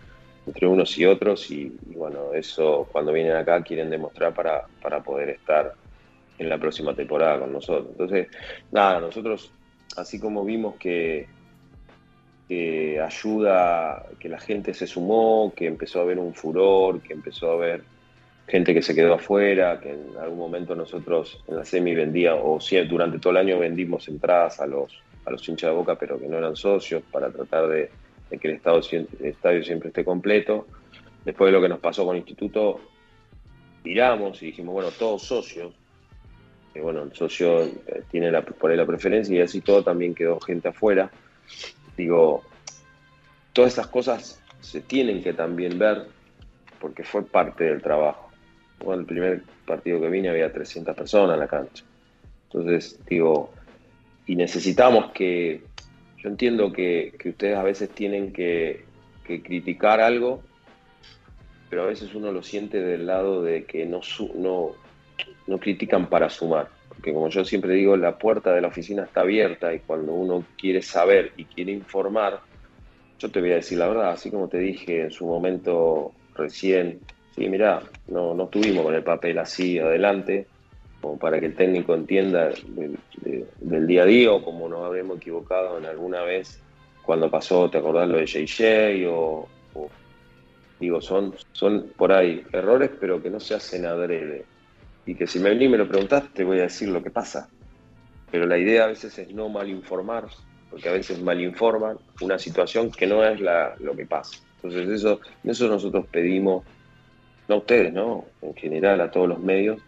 [0.47, 5.31] entre unos y otros y, bueno, eso cuando vienen acá quieren demostrar para, para poder
[5.31, 5.73] estar
[6.39, 7.89] en la próxima temporada con nosotros.
[7.93, 8.29] Entonces,
[8.73, 9.53] nada, nosotros,
[9.97, 11.27] así como vimos que,
[12.49, 17.51] que ayuda, que la gente se sumó, que empezó a haber un furor, que empezó
[17.51, 17.85] a haber
[18.47, 22.59] gente que se quedó afuera, que en algún momento nosotros en la semi vendía, o
[22.89, 26.27] durante todo el año vendimos entradas a los, a los hinchas de boca, pero que
[26.27, 27.91] no eran socios, para tratar de,
[28.39, 30.67] que el estadio, sien- el estadio siempre esté completo.
[31.25, 32.81] Después de lo que nos pasó con el Instituto,
[33.83, 35.75] tiramos y dijimos, bueno, todos socios.
[36.75, 40.15] Que bueno, el socio eh, tiene la, por ahí la preferencia y así todo también
[40.15, 41.11] quedó gente afuera.
[41.97, 42.43] Digo,
[43.53, 46.07] todas esas cosas se tienen que también ver
[46.81, 48.32] porque fue parte del trabajo.
[48.85, 51.85] Bueno, el primer partido que vine había 300 personas en la cancha.
[52.45, 53.53] Entonces, digo,
[54.27, 55.63] y necesitamos que,
[56.19, 58.85] yo entiendo que, que ustedes a veces tienen que,
[59.25, 60.43] que criticar algo,
[61.71, 64.01] pero a veces uno lo siente del lado de que no,
[64.35, 64.73] no,
[65.47, 66.69] no critican para sumar.
[66.89, 70.45] Porque como yo siempre digo, la puerta de la oficina está abierta y cuando uno
[70.59, 72.41] quiere saber y quiere informar,
[73.19, 77.01] yo te voy a decir la verdad, así como te dije en su momento recién,
[77.35, 80.49] sí, mirá, no, no estuvimos con el papel así adelante,
[81.01, 84.85] como para que el técnico entienda del, de- del día a día o como nos
[84.85, 86.63] habremos equivocado en alguna vez
[87.03, 89.09] cuando pasó, ¿te acordás lo de JJ?
[89.11, 89.49] O,
[90.79, 94.47] digo, son, son por ahí errores, pero que no se hacen adrede.
[95.05, 97.11] Y que si me venís y me lo preguntás, te voy a decir lo que
[97.11, 97.49] pasa.
[98.31, 100.29] Pero la idea a veces es no malinformar,
[100.71, 104.39] porque a veces malinforman una situación que no es lo que pasa.
[104.63, 106.65] Entonces eso, eso nosotros pedimos,
[107.49, 108.27] no a ustedes, ¿no?
[108.41, 109.81] En general a todos los medios,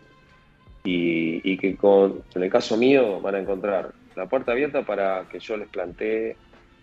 [0.85, 5.27] y, y que con, en el caso mío van a encontrar la puerta abierta para
[5.31, 6.37] que yo les plantee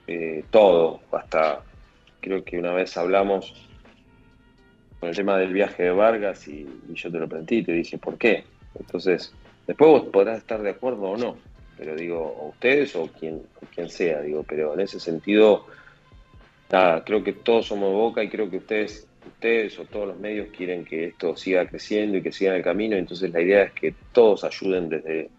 [0.08, 1.62] eh, todo, hasta
[2.20, 3.54] creo que una vez hablamos
[5.00, 7.98] con el tema del viaje de Vargas y, yo te lo planteé y te dije
[7.98, 8.44] por qué.
[8.80, 9.34] Entonces,
[9.68, 11.38] después vos podrás estar de acuerdo o no,
[11.78, 13.42] pero digo, o ustedes o quien,
[13.74, 15.66] quien sea, digo, pero en ese sentido,
[16.72, 20.50] nada, creo que todos somos Boca y creo que ustedes, ustedes o todos los medios
[20.56, 23.94] quieren que esto siga creciendo y que siga el camino, entonces la idea es que
[24.12, 25.30] todos ayuden desde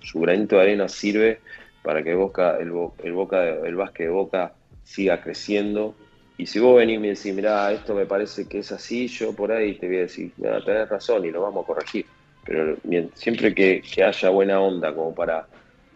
[0.00, 1.40] su, granito de arena sirve
[1.82, 4.52] para que el, el, Boca, el básquet de Boca
[4.84, 5.94] siga creciendo.
[6.36, 9.34] Y si vos venís y me decís, mirá, esto me parece que es así, yo
[9.34, 12.06] por ahí te voy a decir, mirá, tenés razón y lo vamos a corregir.
[12.44, 12.76] Pero
[13.14, 15.46] siempre que, que haya buena onda como para,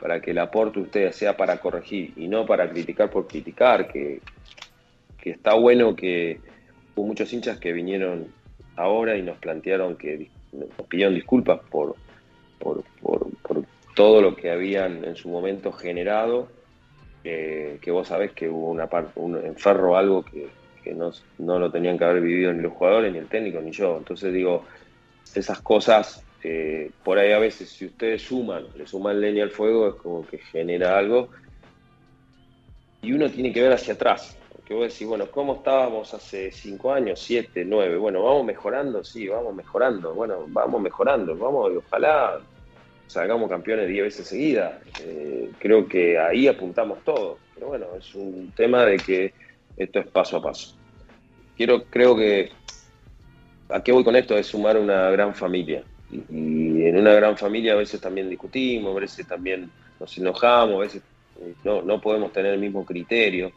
[0.01, 3.89] para que el aporte de ustedes sea para corregir y no para criticar por criticar,
[3.89, 4.21] que,
[5.19, 6.41] que está bueno que
[6.95, 8.27] hubo muchos hinchas que vinieron
[8.77, 11.97] ahora y nos plantearon que nos pidieron disculpas por,
[12.59, 13.65] por, por, por
[13.95, 16.49] todo lo que habían en su momento generado,
[17.23, 20.49] eh, que vos sabés que hubo una parte, un enferro algo que,
[20.83, 23.73] que no, no lo tenían que haber vivido ni los jugadores, ni el técnico, ni
[23.73, 23.97] yo.
[23.97, 24.65] Entonces digo,
[25.35, 29.89] esas cosas, eh, por ahí a veces si ustedes suman, le suman leña al fuego,
[29.89, 31.29] es como que genera algo.
[33.03, 36.91] Y uno tiene que ver hacia atrás, porque vos decís, bueno, ¿cómo estábamos hace cinco
[36.91, 37.99] años, siete, nueve?
[37.99, 39.05] Bueno, ¿vamos mejorando?
[39.05, 40.15] Sí, vamos mejorando.
[40.15, 42.41] Bueno, vamos mejorando, vamos y ojalá
[43.07, 44.81] salgamos campeones diez veces seguidas.
[45.03, 47.37] Eh, creo que ahí apuntamos todos.
[47.55, 49.35] Pero bueno, es un tema de que
[49.77, 50.75] esto es paso a paso.
[51.59, 52.51] Quiero, creo que
[53.69, 54.35] ¿A qué voy con esto?
[54.39, 55.83] Es sumar una gran familia.
[56.11, 60.77] Y, y en una gran familia a veces también discutimos, a veces también nos enojamos,
[60.77, 61.03] a veces
[61.41, 63.53] eh, no, no podemos tener el mismo criterio.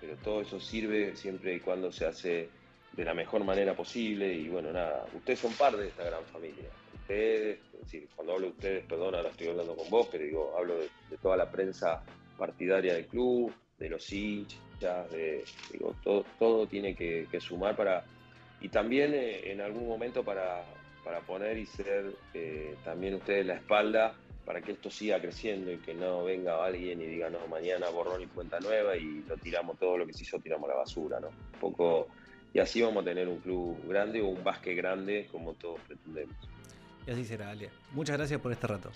[0.00, 2.48] Pero todo eso sirve siempre y cuando se hace
[2.92, 6.68] de la mejor manera posible y bueno, nada, ustedes son parte de esta gran familia.
[6.94, 7.58] Ustedes,
[8.14, 10.88] cuando hablo de ustedes, perdón, ahora estoy hablando con vos, pero digo, hablo de,
[11.22, 12.02] toda la prensa
[12.36, 18.04] partidaria del club, de los hinchas, de, digo, todo, todo tiene que, sumar para,
[18.60, 20.64] y también eh, en algún momento para,
[21.04, 24.14] para poner y ser eh, también ustedes la espalda
[24.48, 28.22] para que esto siga creciendo y que no venga alguien y diga, no, mañana borrón
[28.22, 31.28] y cuenta nueva y lo tiramos todo lo que se hizo, tiramos la basura, ¿no?
[31.28, 32.08] Un poco,
[32.54, 36.34] y así vamos a tener un club grande o un básquet grande como todos pretendemos.
[37.06, 37.68] Y así será, Alia.
[37.92, 38.90] Muchas gracias por este rato.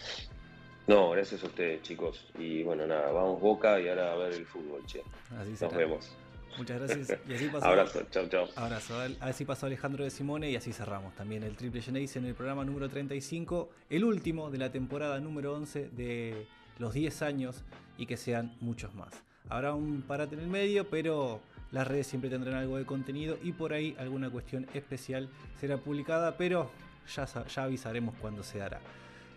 [0.86, 2.24] No, gracias a ustedes, chicos.
[2.38, 5.02] Y bueno, nada, vamos Boca y ahora a ver el fútbol, che.
[5.38, 5.70] Así será.
[5.70, 6.16] Nos vemos.
[6.58, 7.18] Muchas gracias.
[7.28, 8.48] Y así pasó, Abrazo, chao, chao.
[8.56, 8.94] Abrazo.
[9.20, 12.64] Así pasó Alejandro de Simone y así cerramos también el Triple Genesis en el programa
[12.64, 16.46] número 35, el último de la temporada número 11 de
[16.78, 17.64] los 10 años
[17.96, 19.12] y que sean muchos más.
[19.48, 21.40] Habrá un parate en el medio, pero
[21.72, 25.28] las redes siempre tendrán algo de contenido y por ahí alguna cuestión especial
[25.60, 26.70] será publicada, pero
[27.14, 28.80] ya, ya avisaremos cuando se dará.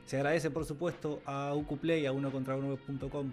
[0.06, 2.56] Se agradece por supuesto a Ucuplay, a uno contra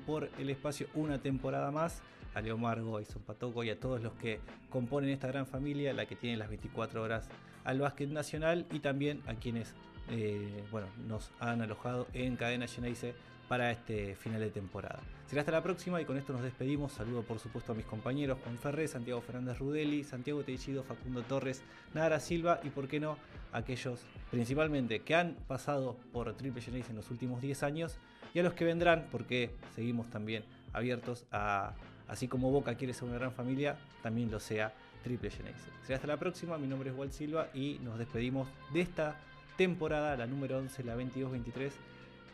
[0.07, 2.01] por el espacio una temporada más,
[2.35, 5.93] a Leo Margo, a Ison Patoco y a todos los que componen esta gran familia,
[5.93, 7.29] la que tiene las 24 horas
[7.65, 9.75] al básquet nacional y también a quienes
[10.11, 13.15] eh, bueno, nos han alojado en Cadena Geneise
[13.49, 15.01] para este final de temporada.
[15.27, 16.93] Será hasta la próxima y con esto nos despedimos.
[16.93, 21.63] Saludo por supuesto a mis compañeros Juan Ferré, Santiago Fernández Rudeli, Santiago Teichido, Facundo Torres,
[21.95, 23.17] Nara Silva y por qué no
[23.53, 27.99] aquellos principalmente que han pasado por Triple Genesis en los últimos 10 años
[28.35, 31.75] y a los que vendrán porque seguimos también abiertos a,
[32.09, 34.73] así como Boca quiere ser una gran familia, también lo sea
[35.03, 35.91] Triple Genesis.
[35.91, 39.17] Hasta la próxima, mi nombre es Walt Silva y nos despedimos de esta
[39.57, 41.71] temporada, la número 11, la 22-23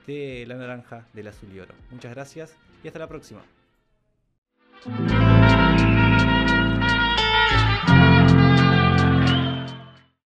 [0.07, 1.75] de la naranja del azul y oro.
[1.91, 3.43] Muchas gracias y hasta la próxima.